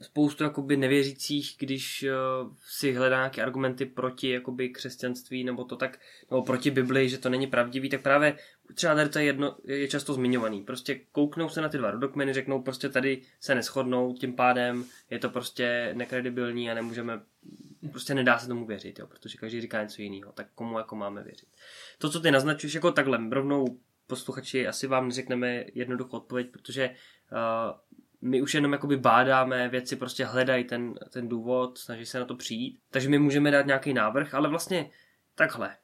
spoustu 0.00 0.44
jakoby 0.44 0.76
nevěřících, 0.76 1.56
když 1.58 2.04
uh, 2.42 2.52
si 2.68 2.92
hledá 2.92 3.16
nějaké 3.16 3.42
argumenty 3.42 3.86
proti 3.86 4.30
jakoby 4.30 4.68
křesťanství 4.68 5.44
nebo 5.44 5.64
to 5.64 5.76
tak, 5.76 5.98
nebo 6.30 6.42
proti 6.42 6.70
Bibli, 6.70 7.08
že 7.08 7.18
to 7.18 7.28
není 7.28 7.46
pravdivý, 7.46 7.88
tak 7.88 8.02
právě 8.02 8.38
třeba 8.74 8.94
tady 8.94 9.10
to 9.10 9.18
je, 9.18 9.24
jedno, 9.24 9.56
je 9.64 9.88
často 9.88 10.14
zmiňovaný. 10.14 10.62
Prostě 10.62 11.00
kouknou 11.12 11.48
se 11.48 11.60
na 11.60 11.68
ty 11.68 11.78
dva 11.78 11.90
rodokmeny, 11.90 12.32
řeknou 12.32 12.62
prostě 12.62 12.88
tady 12.88 13.22
se 13.40 13.54
neschodnou, 13.54 14.14
tím 14.14 14.32
pádem 14.32 14.84
je 15.10 15.18
to 15.18 15.30
prostě 15.30 15.90
nekredibilní 15.96 16.70
a 16.70 16.74
nemůžeme, 16.74 17.20
prostě 17.90 18.14
nedá 18.14 18.38
se 18.38 18.48
tomu 18.48 18.66
věřit, 18.66 18.98
jo, 18.98 19.06
protože 19.06 19.38
každý 19.38 19.60
říká 19.60 19.82
něco 19.82 20.02
jiného, 20.02 20.32
tak 20.32 20.46
komu 20.54 20.78
jako 20.78 20.96
máme 20.96 21.22
věřit. 21.22 21.48
To, 21.98 22.10
co 22.10 22.20
ty 22.20 22.30
naznačuješ 22.30 22.74
jako 22.74 22.92
takhle, 22.92 23.18
rovnou 23.30 23.78
posluchači, 24.06 24.66
asi 24.66 24.86
vám 24.86 25.08
neřekneme 25.08 25.64
jednoduchou 25.74 26.16
odpověď, 26.16 26.50
protože 26.50 26.90
uh, 26.90 27.78
my 28.22 28.42
už 28.42 28.54
jenom 28.54 28.72
jakoby 28.72 28.96
bádáme, 28.96 29.68
věci 29.68 29.96
prostě 29.96 30.24
hledají 30.24 30.64
ten, 30.64 30.94
ten 31.10 31.28
důvod, 31.28 31.78
snaží 31.78 32.06
se 32.06 32.18
na 32.18 32.24
to 32.24 32.36
přijít. 32.36 32.78
Takže 32.90 33.08
my 33.08 33.18
můžeme 33.18 33.50
dát 33.50 33.66
nějaký 33.66 33.94
návrh, 33.94 34.34
ale 34.34 34.48
vlastně 34.48 34.90
takhle. 35.34 35.76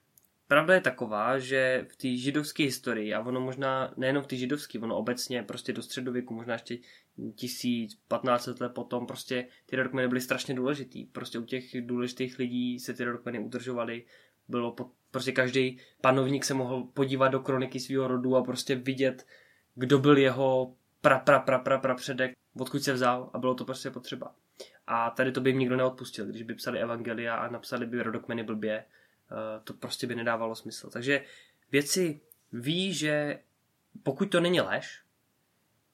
Pravda 0.49 0.75
je 0.75 0.81
taková, 0.81 1.39
že 1.39 1.87
v 1.91 1.97
té 1.97 2.17
židovské 2.17 2.63
historii, 2.63 3.15
a 3.15 3.21
ono 3.21 3.41
možná 3.41 3.95
nejenom 3.97 4.23
v 4.23 4.27
té 4.27 4.37
židovské, 4.37 4.79
ono 4.79 4.97
obecně 4.97 5.43
prostě 5.43 5.73
do 5.73 5.83
středověku, 5.83 6.35
možná 6.35 6.53
ještě 6.53 6.79
tisíc, 7.35 7.99
patnáct 8.09 8.47
let 8.47 8.73
potom, 8.75 9.07
prostě 9.07 9.49
ty 9.67 9.77
rodokmeny 9.77 10.09
byly 10.09 10.21
strašně 10.21 10.55
důležitý. 10.55 11.05
Prostě 11.05 11.39
u 11.39 11.45
těch 11.45 11.87
důležitých 11.87 12.39
lidí 12.39 12.81
se 12.81 12.95
ty 12.95 13.05
rodokmeny 13.05 13.39
udržovaly. 13.39 14.05
Bylo 14.49 14.73
po, 14.73 14.91
prostě 15.11 15.33
každý 15.33 15.79
panovník 16.01 16.45
se 16.45 16.55
mohl 16.55 16.85
podívat 16.85 17.29
do 17.29 17.41
kroniky 17.41 17.81
svého 17.81 18.09
rodu 18.09 18.37
a 18.37 18.43
prostě 18.43 18.75
vidět, 18.75 19.27
kdo 19.75 19.99
byl 19.99 20.19
jeho 20.19 20.75
pra, 21.07 21.19
pra, 21.19 21.39
pra, 21.39 21.59
pra, 21.59 21.79
pra 21.79 21.95
předek, 21.95 22.33
odkud 22.59 22.83
se 22.83 22.93
vzal 22.93 23.31
a 23.33 23.39
bylo 23.39 23.55
to 23.55 23.65
prostě 23.65 23.91
potřeba. 23.91 24.35
A 24.87 25.11
tady 25.11 25.33
to 25.33 25.41
by 25.41 25.51
jim 25.51 25.59
nikdo 25.59 25.77
neodpustil, 25.77 26.27
když 26.27 26.43
by 26.43 26.55
psali 26.55 26.79
evangelia 26.79 27.35
a 27.35 27.49
napsali 27.49 27.87
by 27.87 28.03
rodokmeny 28.03 28.43
blbě, 28.43 28.75
eh, 28.79 29.61
to 29.65 29.75
prostě 29.75 30.07
by 30.07 30.15
nedávalo 30.15 30.55
smysl. 30.55 30.91
Takže 30.91 31.25
věci 31.73 32.21
ví, 32.53 32.95
že 32.95 33.39
pokud 34.03 34.27
to 34.27 34.41
není 34.41 34.61
lež, 34.61 35.03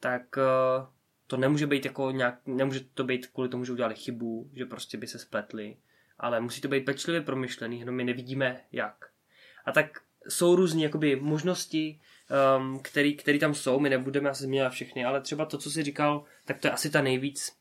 tak 0.01 0.39
eh, 0.39 0.87
to 1.27 1.37
nemůže 1.37 1.67
být 1.67 1.85
jako 1.85 2.11
nějak, 2.11 2.39
nemůže 2.47 2.81
to 2.95 3.05
být 3.05 3.27
kvůli 3.27 3.49
tomu, 3.49 3.65
že 3.65 3.73
udělali 3.73 3.95
chybu, 3.95 4.51
že 4.53 4.65
prostě 4.65 4.99
by 4.99 5.07
se 5.07 5.19
spletli, 5.19 5.77
ale 6.19 6.41
musí 6.41 6.61
to 6.61 6.69
být 6.69 6.85
pečlivě 6.85 7.21
promyšlený, 7.21 7.81
jenom 7.81 7.95
my 7.95 8.05
nevidíme 8.05 8.61
jak. 8.73 9.11
A 9.65 9.73
tak 9.73 10.01
jsou 10.29 10.57
různé 10.57 10.91
možnosti, 11.21 12.01
um, 12.33 12.81
který, 12.83 13.17
který 13.17 13.39
tam 13.39 13.55
jsou, 13.55 13.81
my 13.81 13.91
nebudeme 13.91 14.31
asi 14.31 14.43
zmínit 14.43 14.71
všechny, 14.71 15.05
ale 15.05 15.21
třeba 15.21 15.45
to, 15.45 15.59
co 15.59 15.71
jsi 15.71 15.83
říkal, 15.83 16.25
tak 16.45 16.59
to 16.59 16.67
je 16.67 16.71
asi 16.71 16.91
ta 16.91 17.03
nejvíc, 17.03 17.57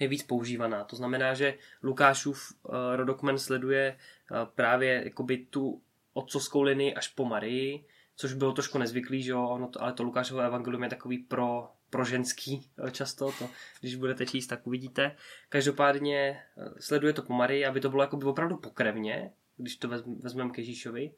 nejvíc 0.00 0.22
používaná. 0.22 0.84
To 0.84 0.96
znamená, 0.96 1.34
že 1.34 1.54
Lukášův 1.82 2.52
uh, 2.62 2.74
rodokmen 2.96 3.38
sleduje 3.38 3.96
uh, 4.30 4.36
právě 4.54 5.02
jakoby 5.04 5.36
tu 5.36 5.82
otcovskou 6.12 6.62
linii 6.62 6.94
až 6.94 7.08
po 7.08 7.24
Marii, 7.24 7.84
což 8.16 8.32
bylo 8.32 8.52
trošku 8.52 8.78
nezvyklý, 8.78 9.22
že 9.22 9.30
jo, 9.30 9.58
no 9.58 9.68
to, 9.68 9.82
ale 9.82 9.92
to 9.92 10.02
Lukášovo 10.02 10.40
evangelium 10.40 10.82
je 10.82 10.90
takový 10.90 11.18
pro, 11.18 11.68
pro 11.90 12.04
ženský 12.04 12.70
uh, 12.82 12.90
často, 12.90 13.32
to, 13.38 13.48
když 13.80 13.94
budete 13.94 14.26
číst, 14.26 14.46
tak 14.46 14.66
uvidíte. 14.66 15.16
Každopádně 15.48 16.40
sleduje 16.80 17.12
to 17.12 17.22
po 17.22 17.32
Marii, 17.32 17.66
aby 17.66 17.80
to 17.80 17.90
bylo 17.90 18.02
jakoby 18.02 18.26
opravdu 18.26 18.56
pokrevně, 18.56 19.32
když 19.56 19.76
to 19.76 19.88
vezmeme 20.22 20.50
k 20.50 20.58
Ježíšovi, 20.58 21.12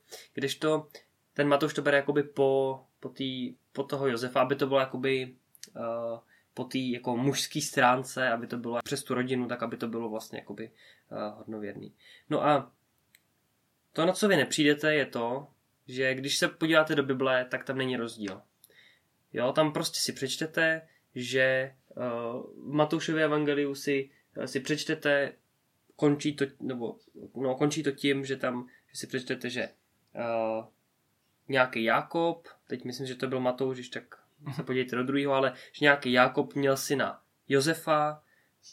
to 0.54 0.86
ten 1.40 1.48
Matouš 1.48 1.74
to 1.74 1.82
bere 1.82 1.96
jakoby 1.96 2.22
po, 2.22 2.80
po, 3.00 3.08
tý, 3.08 3.54
po 3.72 3.82
toho 3.82 4.08
Josefa, 4.08 4.40
aby 4.40 4.56
to 4.56 4.66
bylo 4.66 4.80
jakoby 4.80 5.34
uh, 5.76 6.18
po 6.54 6.64
té 6.64 6.78
jako 6.78 7.16
mužské 7.16 7.60
stránce, 7.60 8.28
aby 8.28 8.46
to 8.46 8.56
bylo 8.56 8.78
přes 8.84 9.04
tu 9.04 9.14
rodinu, 9.14 9.48
tak 9.48 9.62
aby 9.62 9.76
to 9.76 9.88
bylo 9.88 10.08
vlastně 10.08 10.38
jakoby 10.38 10.70
uh, 11.10 11.38
hodnověrný. 11.38 11.94
No 12.30 12.44
a 12.44 12.72
to, 13.92 14.06
na 14.06 14.12
co 14.12 14.28
vy 14.28 14.36
nepřijdete, 14.36 14.94
je 14.94 15.06
to, 15.06 15.46
že 15.88 16.14
když 16.14 16.38
se 16.38 16.48
podíváte 16.48 16.94
do 16.94 17.02
Bible, 17.02 17.44
tak 17.44 17.64
tam 17.64 17.78
není 17.78 17.96
rozdíl. 17.96 18.42
Jo, 19.32 19.52
tam 19.52 19.72
prostě 19.72 20.00
si 20.00 20.12
přečtete, 20.12 20.88
že 21.14 21.74
uh, 21.96 22.74
Matoušově 22.74 23.24
evangeliu 23.24 23.74
si, 23.74 24.10
uh, 24.36 24.44
si 24.44 24.60
přečtete, 24.60 25.32
končí 25.96 26.36
to, 26.36 26.44
nebo, 26.60 26.96
no, 27.36 27.54
končí 27.54 27.82
to 27.82 27.92
tím, 27.92 28.24
že 28.24 28.36
tam 28.36 28.68
že 28.92 28.98
si 28.98 29.06
přečtete, 29.06 29.50
že 29.50 29.68
uh, 30.14 30.64
nějaký 31.50 31.84
Jakob, 31.84 32.48
teď 32.66 32.84
myslím, 32.84 33.06
že 33.06 33.14
to 33.14 33.26
byl 33.26 33.40
Matouš, 33.40 33.76
když 33.76 33.88
tak 33.88 34.04
se 34.56 34.62
podívejte 34.62 34.96
do 34.96 35.04
druhého, 35.04 35.32
ale 35.32 35.52
že 35.72 35.84
nějaký 35.84 36.12
Jakob 36.12 36.54
měl 36.54 36.76
syna 36.76 37.22
Josefa 37.48 38.22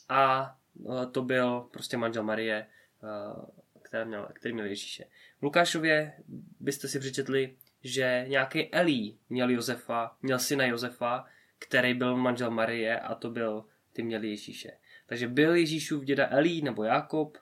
a 0.10 0.56
uh, 0.74 1.06
to 1.12 1.22
byl 1.22 1.62
prostě 1.62 1.98
manžel 1.98 2.24
Marie, 2.24 2.68
uh, 3.04 3.46
který 3.82 4.06
měl, 4.06 4.30
který 4.34 4.54
měl 4.54 4.66
Ježíše. 4.66 5.06
V 5.40 5.44
Lukášově 5.44 6.14
byste 6.60 6.88
si 6.88 7.00
přečetli, 7.00 7.56
že 7.84 8.26
nějaký 8.28 8.74
Elí 8.74 9.20
měl 9.30 9.50
Josefa, 9.50 10.18
měl 10.22 10.40
syna 10.40 10.66
Josefa, 10.66 11.26
který 11.60 11.94
byl 11.94 12.18
manžel 12.18 12.52
Marie 12.52 13.00
a 13.00 13.16
to 13.16 13.30
byl, 13.30 13.66
ty 13.94 14.04
měli 14.04 14.30
Ježíše. 14.30 14.72
Takže 15.06 15.28
byl 15.28 15.56
Ježíšův 15.56 16.04
děda 16.04 16.28
Elí 16.30 16.62
nebo 16.62 16.84
Jakob. 16.84 17.38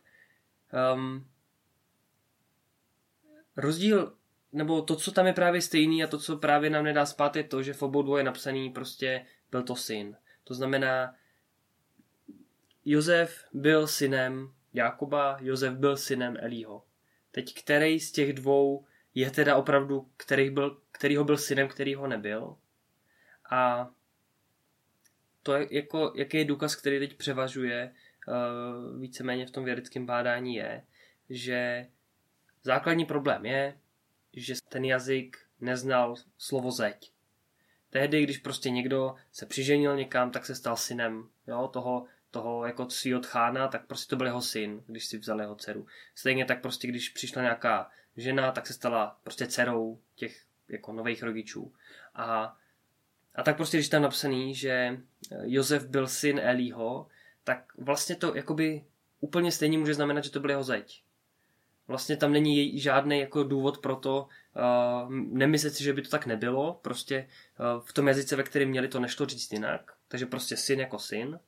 Um, 0.94 1.28
rozdíl 3.58 4.16
nebo 4.56 4.82
to, 4.82 4.96
co 4.96 5.12
tam 5.12 5.28
je 5.28 5.34
právě 5.34 5.62
stejný 5.62 6.04
a 6.04 6.08
to, 6.08 6.20
co 6.20 6.38
právě 6.38 6.70
nám 6.70 6.84
nedá 6.84 7.06
spát, 7.06 7.36
je 7.36 7.44
to, 7.44 7.64
že 7.64 7.74
v 7.74 7.82
obou 7.82 8.02
dvou 8.02 8.18
je 8.18 8.24
napsaný 8.24 8.70
prostě 8.70 9.26
byl 9.52 9.64
to 9.64 9.76
syn. 9.76 10.18
To 10.44 10.54
znamená, 10.54 11.16
Josef 12.86 13.46
byl 13.54 13.88
synem 13.88 14.54
Jakoba, 14.74 15.38
Josef 15.42 15.74
byl 15.74 15.98
synem 15.98 16.38
Elího. 16.40 16.84
Teď 17.32 17.54
který 17.54 18.00
z 18.00 18.12
těch 18.12 18.34
dvou 18.34 18.86
je 19.16 19.32
teda 19.32 19.56
opravdu, 19.56 20.10
který, 20.18 20.50
byl, 20.50 20.82
který 20.92 21.16
ho 21.16 21.24
byl 21.24 21.38
synem, 21.38 21.68
který 21.68 21.96
ho 21.96 22.08
nebyl. 22.08 22.56
A 23.52 23.90
to 25.44 25.54
je 25.54 25.68
jako, 25.72 26.14
jaký 26.16 26.38
je 26.38 26.46
důkaz, 26.46 26.76
který 26.76 27.00
teď 27.00 27.18
převažuje 27.18 27.94
uh, 28.28 29.00
víceméně 29.00 29.46
v 29.46 29.52
tom 29.52 29.66
vědeckém 29.66 30.06
bádání 30.06 30.56
je, 30.56 30.84
že 31.30 31.88
základní 32.64 33.06
problém 33.06 33.46
je, 33.46 33.78
že 34.36 34.54
ten 34.70 34.86
jazyk 34.86 35.38
neznal 35.62 36.16
slovo 36.38 36.72
zeď. 36.72 37.12
Tehdy, 37.90 38.24
když 38.24 38.38
prostě 38.38 38.70
někdo 38.70 39.16
se 39.32 39.46
přiženil 39.46 39.96
někam, 39.96 40.32
tak 40.32 40.46
se 40.46 40.56
stal 40.56 40.78
synem 40.78 41.30
jo, 41.48 41.70
toho, 41.74 42.06
toho 42.32 42.66
jako 42.66 42.90
svýho 42.90 43.20
tchána, 43.20 43.68
tak 43.68 43.86
prostě 43.88 44.10
to 44.10 44.16
byl 44.16 44.26
jeho 44.26 44.42
syn, 44.42 44.84
když 44.88 45.06
si 45.06 45.18
vzal 45.18 45.42
jeho 45.42 45.56
dceru. 45.56 45.88
Stejně 46.16 46.46
tak 46.46 46.62
prostě, 46.62 46.88
když 46.88 47.10
přišla 47.10 47.42
nějaká 47.42 47.90
žena, 48.18 48.52
tak 48.52 48.68
se 48.68 48.74
stala 48.74 49.20
prostě 49.24 49.48
dcerou 49.48 50.00
těch 50.16 50.46
jako 50.68 50.94
nových 50.94 51.24
rodičů. 51.24 51.74
A, 52.16 52.58
a 53.36 53.44
tak 53.44 53.56
prostě, 53.58 53.78
když 53.78 53.90
tam 53.90 54.02
napsaný, 54.02 54.56
že 54.56 54.98
Josef 55.44 55.86
byl 55.88 56.08
syn 56.08 56.40
Elího, 56.44 57.08
tak 57.44 57.78
vlastně 57.78 58.16
to 58.16 58.36
jakoby 58.36 58.86
úplně 59.20 59.52
stejně 59.52 59.78
může 59.78 59.94
znamenat, 59.94 60.24
že 60.24 60.32
to 60.32 60.40
byl 60.40 60.50
jeho 60.50 60.64
zeď. 60.64 61.04
Vlastně 61.88 62.18
tam 62.18 62.32
není 62.32 62.80
žádný 62.80 63.20
jako 63.20 63.44
důvod 63.44 63.78
pro 63.78 63.96
to 63.96 64.28
uh, 64.56 65.12
nemyslet 65.12 65.74
si, 65.74 65.84
že 65.84 65.94
by 65.94 66.02
to 66.02 66.10
tak 66.10 66.26
nebylo. 66.26 66.80
Prostě 66.82 67.28
uh, 67.76 67.86
v 67.86 67.94
tom 67.94 68.08
jazyce, 68.08 68.36
ve 68.36 68.44
kterém 68.44 68.70
měli, 68.70 68.88
to 68.88 69.00
nešlo 69.00 69.26
říct 69.26 69.52
jinak. 69.52 69.92
Takže 70.08 70.26
prostě 70.26 70.58
syn 70.58 70.80
jako 70.80 71.00
syn, 71.00 71.40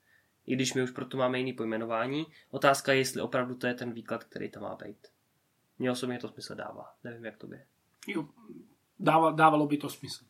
i 0.45 0.55
když 0.55 0.73
my 0.73 0.83
už 0.83 0.91
proto 0.91 1.17
máme 1.17 1.37
jiný 1.37 1.53
pojmenování. 1.53 2.25
Otázka 2.51 2.93
je, 2.93 2.97
jestli 2.97 3.21
opravdu 3.21 3.55
to 3.55 3.67
je 3.67 3.73
ten 3.73 3.91
výklad, 3.91 4.23
který 4.23 4.49
tam 4.49 4.63
má 4.63 4.75
být. 4.75 5.07
Mně 5.79 5.91
osobně 5.91 6.19
to 6.19 6.27
smysl 6.27 6.55
dává. 6.55 6.93
Nevím, 7.03 7.25
jak 7.25 7.37
to 7.37 7.47
by. 7.47 7.61
Jo, 8.07 8.27
dávalo, 8.99 9.35
dávalo 9.35 9.67
by 9.67 9.77
to 9.77 9.89
smysl. 9.89 10.25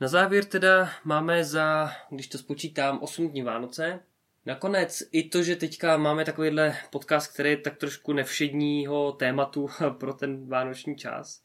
Na 0.00 0.08
závěr 0.08 0.44
teda 0.44 0.90
máme 1.04 1.44
za, 1.44 1.90
když 2.10 2.28
to 2.28 2.38
spočítám, 2.38 2.98
8 3.02 3.28
dní 3.28 3.42
Vánoce. 3.42 4.00
Nakonec 4.46 5.02
i 5.12 5.28
to, 5.28 5.42
že 5.42 5.56
teďka 5.56 5.96
máme 5.96 6.24
takovýhle 6.24 6.76
podcast, 6.90 7.32
který 7.32 7.50
je 7.50 7.56
tak 7.56 7.76
trošku 7.76 8.12
nevšedního 8.12 9.12
tématu 9.12 9.68
pro 9.98 10.12
ten 10.12 10.48
vánoční 10.48 10.96
čas, 10.96 11.44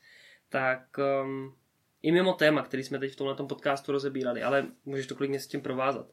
tak 0.50 0.98
um, 1.24 1.56
i 2.02 2.12
mimo 2.12 2.34
téma, 2.34 2.62
který 2.62 2.84
jsme 2.84 3.00
teď 3.00 3.14
v 3.14 3.16
tomhle 3.16 3.36
podcastu 3.36 3.92
rozebírali, 3.92 4.44
ale 4.44 4.68
můžeš 4.86 5.08
to 5.08 5.16
klidně 5.16 5.40
s 5.40 5.48
tím 5.48 5.62
provázat. 5.62 6.12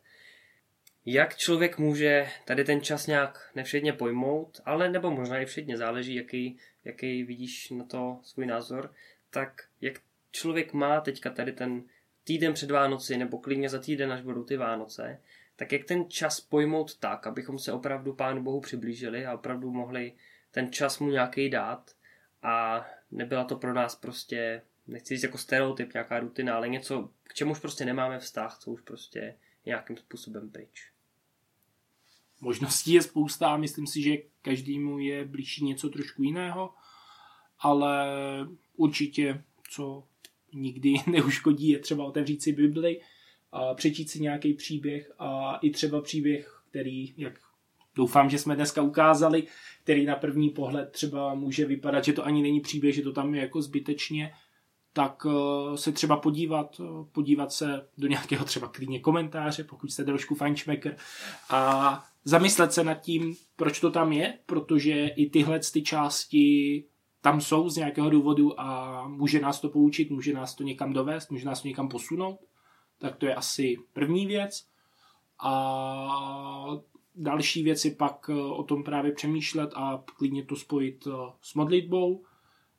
Jak 1.06 1.36
člověk 1.36 1.78
může 1.78 2.28
tady 2.44 2.64
ten 2.64 2.80
čas 2.80 3.06
nějak 3.06 3.50
nevšedně 3.54 3.92
pojmout, 3.92 4.60
ale 4.64 4.88
nebo 4.88 5.10
možná 5.10 5.38
i 5.38 5.46
všedně, 5.46 5.76
záleží, 5.76 6.14
jaký, 6.14 6.58
jaký 6.84 7.24
vidíš 7.24 7.70
na 7.70 7.84
to 7.84 8.18
svůj 8.22 8.46
názor, 8.46 8.94
tak 9.30 9.62
jak 9.80 9.94
člověk 10.30 10.72
má 10.72 11.00
teďka 11.00 11.30
tady 11.30 11.52
ten 11.52 11.82
týden 12.24 12.54
před 12.54 12.70
Vánoci, 12.70 13.16
nebo 13.16 13.38
klidně 13.38 13.68
za 13.68 13.78
týden, 13.78 14.12
až 14.12 14.20
budou 14.20 14.44
ty 14.44 14.56
Vánoce, 14.56 15.20
tak 15.62 15.72
jak 15.72 15.84
ten 15.84 16.10
čas 16.10 16.40
pojmout 16.40 16.98
tak, 16.98 17.26
abychom 17.26 17.58
se 17.58 17.72
opravdu 17.72 18.12
Pánu 18.12 18.42
Bohu 18.42 18.60
přiblížili 18.60 19.26
a 19.26 19.34
opravdu 19.34 19.70
mohli 19.70 20.12
ten 20.50 20.72
čas 20.72 20.98
mu 20.98 21.10
nějaký 21.10 21.50
dát 21.50 21.90
a 22.42 22.86
nebyla 23.10 23.44
to 23.44 23.56
pro 23.56 23.74
nás 23.74 23.94
prostě 23.94 24.62
nechci 24.86 25.14
říct 25.14 25.22
jako 25.22 25.38
stereotyp, 25.38 25.92
nějaká 25.92 26.20
rutina, 26.20 26.54
ale 26.54 26.68
něco, 26.68 27.10
k 27.22 27.34
čemu 27.34 27.52
už 27.52 27.58
prostě 27.58 27.84
nemáme 27.84 28.18
vztah, 28.18 28.58
co 28.58 28.70
už 28.70 28.80
prostě 28.80 29.36
nějakým 29.66 29.96
způsobem 29.96 30.50
pryč. 30.50 30.90
Možností 32.40 32.92
je 32.92 33.02
spousta 33.02 33.56
myslím 33.56 33.86
si, 33.86 34.02
že 34.02 34.16
každému 34.42 34.98
je 34.98 35.24
blížší 35.24 35.64
něco 35.64 35.88
trošku 35.88 36.22
jiného, 36.22 36.74
ale 37.58 38.06
určitě, 38.76 39.44
co 39.70 40.04
nikdy 40.52 40.94
neuškodí, 41.06 41.68
je 41.68 41.78
třeba 41.78 42.04
otevřít 42.04 42.42
si 42.42 42.52
Bibli, 42.52 43.00
a 43.52 43.74
přečíst 43.74 44.10
si 44.10 44.20
nějaký 44.20 44.54
příběh 44.54 45.12
a 45.18 45.58
i 45.62 45.70
třeba 45.70 46.00
příběh, 46.00 46.62
který, 46.70 47.14
jak 47.16 47.38
doufám, 47.94 48.30
že 48.30 48.38
jsme 48.38 48.56
dneska 48.56 48.82
ukázali, 48.82 49.46
který 49.84 50.06
na 50.06 50.16
první 50.16 50.50
pohled 50.50 50.90
třeba 50.92 51.34
může 51.34 51.66
vypadat, 51.66 52.04
že 52.04 52.12
to 52.12 52.26
ani 52.26 52.42
není 52.42 52.60
příběh, 52.60 52.94
že 52.94 53.02
to 53.02 53.12
tam 53.12 53.34
je 53.34 53.40
jako 53.40 53.62
zbytečně, 53.62 54.32
tak 54.92 55.26
eh, 55.26 55.76
se 55.76 55.92
třeba 55.92 56.16
podívat, 56.16 56.80
eh, 56.80 57.04
podívat 57.12 57.52
se 57.52 57.88
do 57.98 58.08
nějakého 58.08 58.44
třeba 58.44 58.68
klidně 58.68 59.00
komentáře, 59.00 59.64
pokud 59.64 59.92
jste 59.92 60.04
trošku 60.04 60.34
fančmaker 60.34 60.96
a 61.50 62.04
zamyslet 62.24 62.72
se 62.72 62.84
nad 62.84 62.94
tím, 62.94 63.36
proč 63.56 63.80
to 63.80 63.90
tam 63.90 64.12
je, 64.12 64.38
protože 64.46 65.06
i 65.06 65.30
tyhle 65.30 65.60
ty 65.72 65.82
části 65.82 66.84
tam 67.20 67.40
jsou 67.40 67.68
z 67.68 67.76
nějakého 67.76 68.10
důvodu 68.10 68.60
a 68.60 69.08
může 69.08 69.40
nás 69.40 69.60
to 69.60 69.68
poučit, 69.68 70.10
může 70.10 70.32
nás 70.32 70.54
to 70.54 70.62
někam 70.62 70.92
dovést, 70.92 71.30
může 71.30 71.46
nás 71.46 71.62
to 71.62 71.68
někam 71.68 71.88
posunout. 71.88 72.38
Tak 73.02 73.16
to 73.16 73.26
je 73.26 73.34
asi 73.34 73.76
první 73.92 74.26
věc. 74.26 74.66
A 75.38 76.80
další 77.14 77.62
věci 77.62 77.90
pak 77.90 78.30
eh, 78.32 78.34
o 78.34 78.62
tom 78.62 78.84
právě 78.84 79.12
přemýšlet 79.12 79.70
a 79.74 80.02
klidně 80.16 80.44
to 80.44 80.56
spojit 80.56 81.08
s 81.42 81.54
modlitbou. 81.54 82.24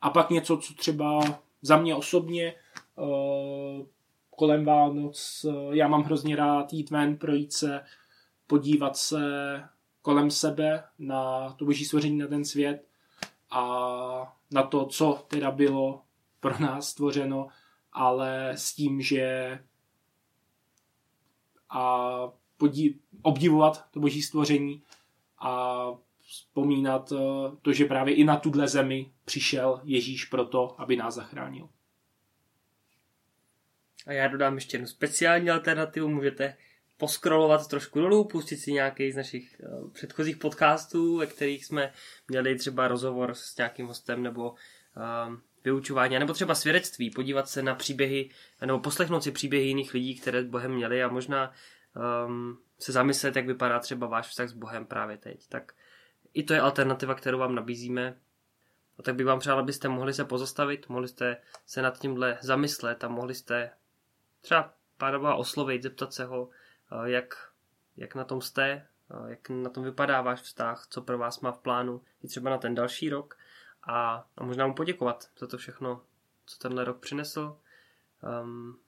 A 0.02 0.10
pak 0.10 0.30
něco, 0.30 0.58
co 0.58 0.74
třeba 0.74 1.22
za 1.62 1.78
mě 1.78 1.96
osobně 1.96 2.56
uh, 2.96 3.86
kolem 4.30 4.66
Vánoc, 4.66 5.46
já 5.72 5.88
mám 5.88 6.04
hrozně 6.04 6.36
rád 6.36 6.74
jít 6.74 6.90
ven, 6.90 7.18
projít 7.18 7.54
se, 7.54 7.82
podívat 8.48 8.98
se 8.98 9.20
kolem 10.02 10.32
sebe 10.32 10.84
na 11.00 11.50
to 11.54 11.66
boží 11.66 11.86
stvoření, 11.86 12.18
na 12.18 12.28
ten 12.28 12.46
svět 12.46 12.88
a 13.52 14.36
na 14.52 14.64
to, 14.64 14.86
co 14.86 15.26
teda 15.28 15.52
bylo 15.52 16.02
pro 16.40 16.60
nás 16.60 16.90
stvořeno, 16.90 17.48
ale 17.94 18.52
s 18.56 18.76
tím, 18.76 19.02
že 19.02 19.60
a 21.74 22.08
podí, 22.58 23.00
obdivovat 23.22 23.86
to 23.92 24.00
boží 24.00 24.22
stvoření 24.22 24.84
a 25.40 25.86
vzpomínat 26.22 27.12
eh, 27.12 27.18
to, 27.62 27.74
že 27.74 27.86
právě 27.86 28.16
i 28.16 28.24
na 28.24 28.38
tuhle 28.38 28.68
zemi 28.68 29.12
přišel 29.26 29.82
Ježíš 29.84 30.26
proto, 30.26 30.82
aby 30.82 30.96
nás 30.96 31.16
zachránil. 31.16 31.70
A 34.08 34.14
já 34.14 34.28
dodám 34.28 34.56
ještě 34.56 34.76
jednu 34.76 34.88
speciální 34.88 35.50
alternativu, 35.50 36.08
můžete 36.08 36.58
poskrolovat 36.98 37.68
trošku 37.68 38.00
dolů, 38.00 38.24
pustit 38.24 38.58
si 38.58 38.74
nějaký 38.74 39.12
z 39.12 39.16
našich 39.16 39.62
uh, 39.84 39.92
předchozích 39.92 40.38
podcastů, 40.38 41.18
ve 41.18 41.26
kterých 41.26 41.66
jsme 41.66 41.94
měli 42.28 42.56
třeba 42.56 42.88
rozhovor 42.88 43.34
s 43.34 43.58
nějakým 43.58 43.88
hostem 43.88 44.24
nebo 44.24 44.52
uh, 44.52 45.38
vyučování, 45.64 46.20
nebo 46.20 46.34
třeba 46.34 46.56
svědectví, 46.56 47.10
podívat 47.10 47.50
se 47.50 47.64
na 47.64 47.76
příběhy, 47.76 48.30
nebo 48.62 48.80
poslechnout 48.80 49.24
si 49.24 49.32
příběhy 49.32 49.66
jiných 49.66 49.94
lidí, 49.94 50.20
které 50.20 50.44
s 50.44 50.48
Bohem 50.48 50.72
měli 50.72 51.04
a 51.04 51.08
možná 51.08 51.52
um, 52.26 52.60
se 52.80 52.92
zamyslet, 52.92 53.36
jak 53.36 53.46
vypadá 53.46 53.80
třeba 53.80 54.08
váš 54.08 54.28
vztah 54.28 54.50
s 54.50 54.54
Bohem 54.54 54.86
právě 54.86 55.18
teď. 55.18 55.48
Tak 55.50 55.74
i 56.34 56.44
to 56.44 56.54
je 56.54 56.62
alternativa, 56.62 57.16
kterou 57.16 57.38
vám 57.38 57.56
nabízíme. 57.56 58.18
A 59.00 59.04
tak 59.04 59.16
bych 59.16 59.26
vám 59.26 59.40
přál, 59.40 59.60
abyste 59.60 59.90
mohli 59.90 60.14
se 60.14 60.26
pozastavit, 60.26 60.90
mohli 60.90 61.08
jste 61.08 61.38
se 61.66 61.82
nad 61.82 62.00
tímhle 62.00 62.38
zamyslet 62.42 63.04
a 63.04 63.08
mohli 63.08 63.36
jste 63.36 63.72
třeba 64.42 64.74
pána 64.98 65.36
oslovit, 65.36 65.84
zeptat 65.84 66.14
se 66.14 66.26
ho, 66.26 66.50
eh, 66.92 67.10
jak, 67.10 67.50
jak 67.98 68.16
na 68.16 68.24
tom 68.24 68.42
jste, 68.42 68.64
eh, 68.64 69.30
jak 69.30 69.50
na 69.50 69.70
tom 69.70 69.84
vypadá 69.84 70.22
váš 70.22 70.42
vztah, 70.42 70.88
co 70.90 71.02
pro 71.02 71.18
vás 71.18 71.40
má 71.40 71.52
v 71.52 71.60
plánu 71.60 72.02
i 72.24 72.28
třeba 72.28 72.50
na 72.50 72.58
ten 72.58 72.76
další 72.76 73.10
rok 73.10 73.38
a, 73.84 74.28
a 74.38 74.44
možná 74.44 74.68
mu 74.68 74.74
poděkovat 74.74 75.30
za 75.40 75.48
to 75.48 75.58
všechno, 75.58 76.02
co 76.46 76.58
tenhle 76.58 76.84
rok 76.84 77.00
přinesl 77.00 77.58
um, 78.44 78.80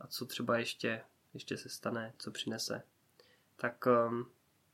a 0.00 0.06
co 0.06 0.26
třeba 0.26 0.58
ještě, 0.58 1.02
ještě 1.34 1.56
se 1.56 1.68
stane, 1.68 2.12
co 2.18 2.30
přinese. 2.30 2.82
Tak 3.56 3.86
um, 3.86 4.30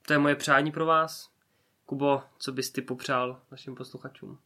to 0.07 0.13
je 0.13 0.19
moje 0.19 0.37
přání 0.37 0.73
pro 0.73 0.87
vás. 0.87 1.31
Kubo, 1.87 2.23
co 2.39 2.53
bys 2.53 2.71
ty 2.71 2.83
popřál 2.83 3.43
našim 3.51 3.75
posluchačům? 3.75 4.39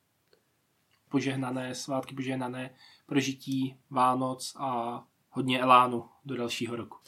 Požehnané 1.09 1.75
svátky, 1.75 2.15
požehnané 2.15 2.75
prožití 3.07 3.81
Vánoc 3.91 4.57
a 4.57 5.03
hodně 5.31 5.61
elánu 5.61 6.09
do 6.25 6.37
dalšího 6.37 6.77
roku. 6.77 6.99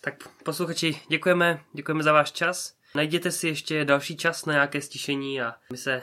Tak 0.00 0.42
posluchači, 0.44 1.02
děkujeme, 1.08 1.64
děkujeme 1.72 2.02
za 2.02 2.12
váš 2.12 2.32
čas. 2.32 2.76
Najděte 2.94 3.30
si 3.30 3.48
ještě 3.48 3.84
další 3.84 4.16
čas 4.16 4.44
na 4.44 4.52
nějaké 4.52 4.80
stišení 4.80 5.42
a 5.42 5.54
my 5.72 5.78
se 5.78 6.02